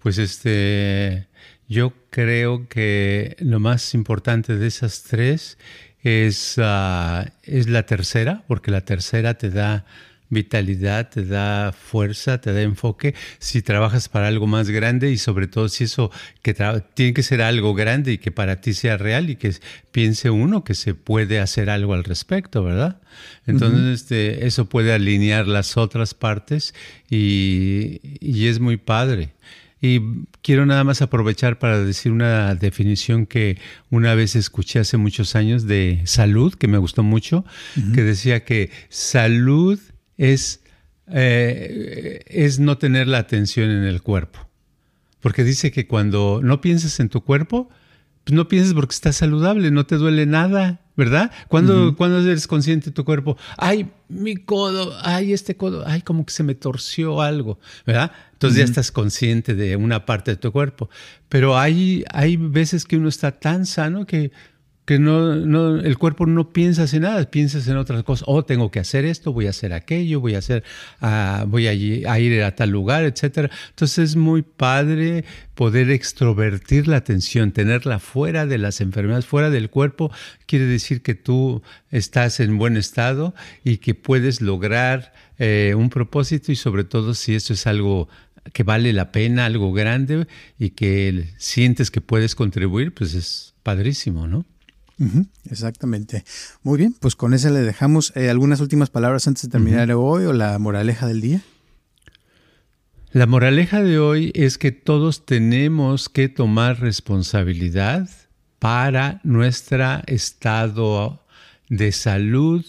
Pues 0.01 0.19
este, 0.19 1.29
yo 1.69 1.93
creo 2.11 2.69
que 2.69 3.37
lo 3.41 3.59
más 3.61 3.95
importante 3.95 4.57
de 4.57 4.67
esas 4.67 5.03
tres 5.03 5.57
es, 6.03 6.57
ah, 6.59 7.33
es 7.43 7.69
la 7.69 7.87
tercera, 7.87 8.45
porque 8.47 8.71
la 8.71 8.83
tercera 8.83 9.35
te 9.35 9.51
da 9.51 9.87
vitalidad, 10.35 11.09
te 11.09 11.25
da 11.25 11.73
fuerza, 11.73 12.40
te 12.40 12.53
da 12.53 12.61
enfoque 12.61 13.14
si 13.38 13.62
trabajas 13.62 14.09
para 14.09 14.29
algo 14.29 14.47
más 14.47 14.68
grande 14.68 15.11
y 15.11 15.16
sobre 15.16 15.47
todo 15.47 15.68
si 15.68 15.85
eso 15.85 16.11
que 16.42 16.55
tiene 16.94 17.14
que 17.14 17.23
ser 17.23 17.40
algo 17.40 17.75
grande 17.75 18.12
y 18.12 18.18
que 18.18 18.31
para 18.31 18.61
ti 18.61 18.75
sea 18.75 18.99
real 18.99 19.31
y 19.31 19.37
que 19.37 19.55
piense 19.92 20.29
uno 20.29 20.64
que 20.64 20.75
se 20.75 20.94
puede 20.94 21.40
hacer 21.40 21.70
algo 21.70 21.94
al 21.94 22.05
respecto, 22.05 22.62
¿verdad? 22.62 23.01
Entonces 23.47 24.03
este, 24.03 24.47
eso 24.47 24.68
puede 24.68 24.92
alinear 24.92 25.47
las 25.47 25.77
otras 25.77 26.12
partes 26.12 26.75
y, 27.09 28.01
y 28.20 28.49
es 28.49 28.61
muy 28.61 28.77
padre. 28.77 29.31
Y 29.85 30.01
quiero 30.40 30.64
nada 30.64 30.83
más 30.83 31.03
aprovechar 31.03 31.59
para 31.59 31.79
decir 31.79 32.11
una 32.11 32.55
definición 32.55 33.27
que 33.27 33.59
una 33.90 34.14
vez 34.14 34.35
escuché 34.35 34.79
hace 34.79 34.97
muchos 34.97 35.37
años 35.37 35.66
de 35.66 36.01
salud, 36.07 36.55
que 36.55 36.68
me 36.68 36.79
gustó 36.79 37.03
mucho, 37.03 37.44
que 37.94 38.03
decía 38.03 38.47
que 38.47 38.70
salud 38.88 39.79
es, 40.18 40.61
eh, 41.09 42.20
es 42.27 42.59
no 42.59 42.79
tener 42.79 43.09
la 43.09 43.18
atención 43.18 43.70
en 43.70 43.85
el 43.85 44.03
cuerpo. 44.03 44.48
Porque 45.20 45.44
dice 45.44 45.70
que 45.70 45.87
cuando 45.87 46.40
no 46.42 46.61
piensas 46.61 47.00
en 47.00 47.09
tu 47.09 47.22
cuerpo, 47.22 47.70
pues 48.24 48.35
no 48.35 48.48
piensas 48.48 48.74
porque 48.74 48.94
estás 48.94 49.16
saludable, 49.16 49.70
no 49.70 49.87
te 49.87 49.96
duele 49.96 50.27
nada, 50.27 50.81
¿verdad? 50.96 51.31
Cuando, 51.48 51.94
cuando 51.96 52.20
eres 52.20 52.46
consciente 52.46 52.87
de 52.87 52.92
tu 52.92 53.05
cuerpo, 53.05 53.37
ay, 53.59 53.90
mi 54.09 54.37
codo, 54.37 54.94
ay, 55.03 55.33
este 55.33 55.57
codo, 55.57 55.85
ay, 55.87 56.00
como 56.00 56.24
que 56.24 56.33
se 56.33 56.42
me 56.42 56.55
torció 56.55 57.20
algo, 57.20 57.59
¿verdad? 57.87 58.12
Entonces 58.33 58.59
ya 58.59 58.64
estás 58.64 58.92
consciente 58.92 59.55
de 59.55 59.77
una 59.77 60.07
parte 60.07 60.31
de 60.31 60.37
tu 60.38 60.53
cuerpo. 60.53 60.88
Pero 61.29 61.59
hay, 61.59 62.05
hay 62.12 62.37
veces 62.37 62.87
que 62.87 62.96
uno 62.96 63.09
está 63.09 63.33
tan 63.33 63.66
sano 63.66 64.07
que 64.07 64.33
que 64.85 64.99
no, 64.99 65.35
no, 65.35 65.81
el 65.81 65.97
cuerpo 65.97 66.27
no 66.27 66.53
piensas 66.53 66.92
en 66.92 67.03
nada, 67.03 67.31
piensas 67.31 67.66
en 67.68 67.77
otras 67.77 68.03
cosas. 68.03 68.25
Oh, 68.29 68.44
tengo 68.44 68.70
que 68.70 68.81
hacer 68.81 69.07
esto, 69.07 69.33
voy 69.33 69.47
a 69.47 69.51
hacer 69.51 69.73
aquello, 69.73 70.20
voy 70.20 70.35
a 70.35 70.38
hacer, 70.38 70.62
uh, 71.01 71.47
voy 71.47 71.66
a, 71.68 71.70
a, 72.12 72.18
ir 72.18 72.42
a 72.42 72.55
tal 72.55 72.70
lugar, 72.70 73.05
etcétera. 73.05 73.51
Entonces 73.70 74.11
es 74.11 74.16
muy 74.16 74.42
padre 74.42 75.25
poder 75.55 75.90
extrovertir 75.90 76.87
la 76.87 76.97
atención, 76.97 77.53
tenerla 77.53 77.99
fuera 77.99 78.44
de 78.44 78.59
las 78.59 78.83
enfermedades, 78.83 79.25
fuera 79.25 79.49
del 79.49 79.70
cuerpo. 79.70 80.12
Quiere 80.47 80.66
decir 80.66 81.01
que 81.01 81.14
tú 81.14 81.62
estás 81.90 82.40
en 82.40 82.59
buen 82.59 82.77
estado 82.77 83.35
y 83.64 83.79
que 83.79 83.94
puedes 83.94 84.42
lograr 84.42 85.14
eh, 85.38 85.75
un 85.77 85.88
propósito 85.88 86.53
y 86.53 86.57
sobre 86.57 86.85
todo 86.85 87.14
si 87.14 87.35
esto 87.35 87.55
es 87.55 87.66
algo 87.66 88.09
que 88.53 88.62
vale 88.62 88.92
la 88.92 89.12
pena, 89.12 89.47
algo 89.47 89.73
grande 89.73 90.27
y 90.59 90.70
que 90.70 91.31
sientes 91.38 91.90
que 91.90 92.03
puedes 92.03 92.35
contribuir, 92.35 92.92
pues 92.92 93.14
es 93.14 93.55
padrísimo, 93.62 94.27
¿no? 94.27 94.44
Exactamente. 95.51 96.25
Muy 96.63 96.79
bien, 96.79 96.95
pues 96.99 97.17
con 97.17 97.35
eso 97.35 97.51
le 97.51 97.61
dejamos 97.61 98.13
eh, 98.17 98.31
algunas 98.31 98.61
últimas 98.61 98.91
palabras 98.91 99.27
antes 99.27 99.43
de 99.45 99.49
terminar 99.49 99.91
hoy 99.93 100.25
o 100.25 100.33
la 100.33 100.59
moraleja 100.59 101.07
del 101.07 101.21
día. 101.21 101.43
La 103.13 103.27
moraleja 103.27 103.83
de 103.83 103.99
hoy 103.99 104.33
es 104.35 104.59
que 104.59 104.73
todos 104.73 105.25
tenemos 105.25 106.09
que 106.09 106.29
tomar 106.29 106.81
responsabilidad 106.81 108.09
para 108.59 109.21
nuestro 109.23 110.03
estado 110.07 111.25
de 111.69 111.93
salud 111.93 112.65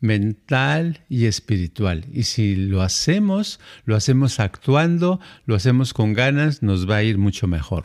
mental 0.00 1.00
y 1.08 1.26
espiritual. 1.26 2.06
Y 2.12 2.24
si 2.24 2.54
lo 2.54 2.82
hacemos, 2.82 3.58
lo 3.84 3.96
hacemos 3.96 4.40
actuando, 4.40 5.20
lo 5.46 5.54
hacemos 5.54 5.92
con 5.94 6.12
ganas, 6.12 6.62
nos 6.62 6.88
va 6.88 6.96
a 6.96 7.02
ir 7.02 7.18
mucho 7.18 7.46
mejor. 7.46 7.84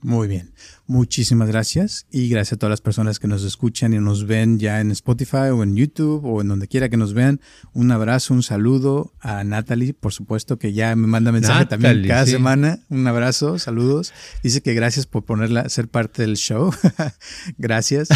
Muy 0.00 0.28
bien. 0.28 0.52
Muchísimas 0.86 1.48
gracias 1.48 2.06
y 2.10 2.28
gracias 2.28 2.54
a 2.54 2.56
todas 2.56 2.70
las 2.70 2.80
personas 2.80 3.18
que 3.18 3.26
nos 3.26 3.42
escuchan 3.42 3.92
y 3.92 3.98
nos 3.98 4.26
ven 4.26 4.58
ya 4.58 4.80
en 4.80 4.90
Spotify 4.92 5.50
o 5.52 5.62
en 5.62 5.74
YouTube 5.76 6.24
o 6.24 6.40
en 6.40 6.48
donde 6.48 6.68
quiera 6.68 6.88
que 6.88 6.96
nos 6.96 7.14
vean. 7.14 7.40
Un 7.72 7.90
abrazo, 7.90 8.32
un 8.32 8.42
saludo 8.42 9.12
a 9.20 9.42
Natalie, 9.42 9.94
por 9.94 10.12
supuesto, 10.12 10.58
que 10.58 10.72
ya 10.72 10.94
me 10.94 11.08
manda 11.08 11.32
mensaje 11.32 11.66
también 11.66 12.06
cada 12.06 12.26
semana. 12.26 12.78
Un 12.88 13.06
abrazo, 13.06 13.58
saludos. 13.58 14.12
Dice 14.42 14.62
que 14.62 14.72
gracias 14.74 15.06
por 15.06 15.24
ponerla, 15.24 15.68
ser 15.68 15.88
parte 15.88 16.22
del 16.22 16.36
show. 16.36 16.72
gracias. 17.58 18.08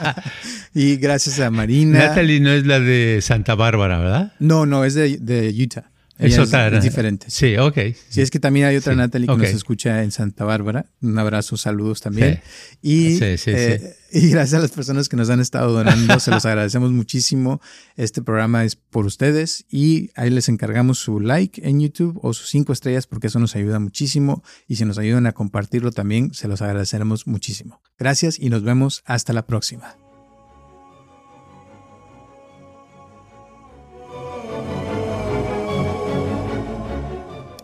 y 0.74 0.96
gracias 0.96 1.38
a 1.38 1.50
Marina. 1.50 1.98
Natalie 1.98 2.40
no 2.40 2.50
es 2.50 2.66
la 2.66 2.80
de 2.80 3.20
Santa 3.20 3.54
Bárbara, 3.54 3.98
¿verdad? 3.98 4.32
No, 4.38 4.64
no, 4.64 4.84
es 4.84 4.94
de, 4.94 5.18
de 5.18 5.54
Utah. 5.62 5.90
Es, 6.20 6.36
es, 6.36 6.82
diferente. 6.82 7.26
Sí, 7.30 7.56
ok. 7.56 7.78
Sí, 8.10 8.20
es 8.20 8.30
que 8.30 8.38
también 8.38 8.66
hay 8.66 8.76
otra 8.76 8.94
Natalie 8.94 9.26
que 9.26 9.36
nos 9.36 9.48
escucha 9.48 10.02
en 10.02 10.12
Santa 10.12 10.44
Bárbara. 10.44 10.84
Un 11.00 11.18
abrazo, 11.18 11.56
saludos 11.56 12.02
también. 12.02 12.42
Y, 12.82 13.18
eh, 13.22 13.96
y 14.12 14.28
gracias 14.28 14.58
a 14.58 14.62
las 14.62 14.70
personas 14.70 15.08
que 15.08 15.16
nos 15.16 15.30
han 15.30 15.40
estado 15.40 15.72
donando, 15.72 16.20
se 16.20 16.30
los 16.30 16.44
agradecemos 16.44 16.92
muchísimo. 16.92 17.62
Este 17.96 18.20
programa 18.20 18.64
es 18.64 18.76
por 18.76 19.06
ustedes 19.06 19.64
y 19.70 20.10
ahí 20.14 20.28
les 20.28 20.50
encargamos 20.50 20.98
su 20.98 21.20
like 21.20 21.66
en 21.66 21.80
YouTube 21.80 22.18
o 22.22 22.34
sus 22.34 22.50
cinco 22.50 22.74
estrellas 22.74 23.06
porque 23.06 23.28
eso 23.28 23.38
nos 23.38 23.56
ayuda 23.56 23.78
muchísimo. 23.78 24.42
Y 24.68 24.76
si 24.76 24.84
nos 24.84 24.98
ayudan 24.98 25.26
a 25.26 25.32
compartirlo 25.32 25.90
también, 25.90 26.34
se 26.34 26.48
los 26.48 26.60
agradeceremos 26.60 27.26
muchísimo. 27.26 27.80
Gracias 27.98 28.38
y 28.38 28.50
nos 28.50 28.62
vemos 28.62 29.02
hasta 29.06 29.32
la 29.32 29.46
próxima. 29.46 29.96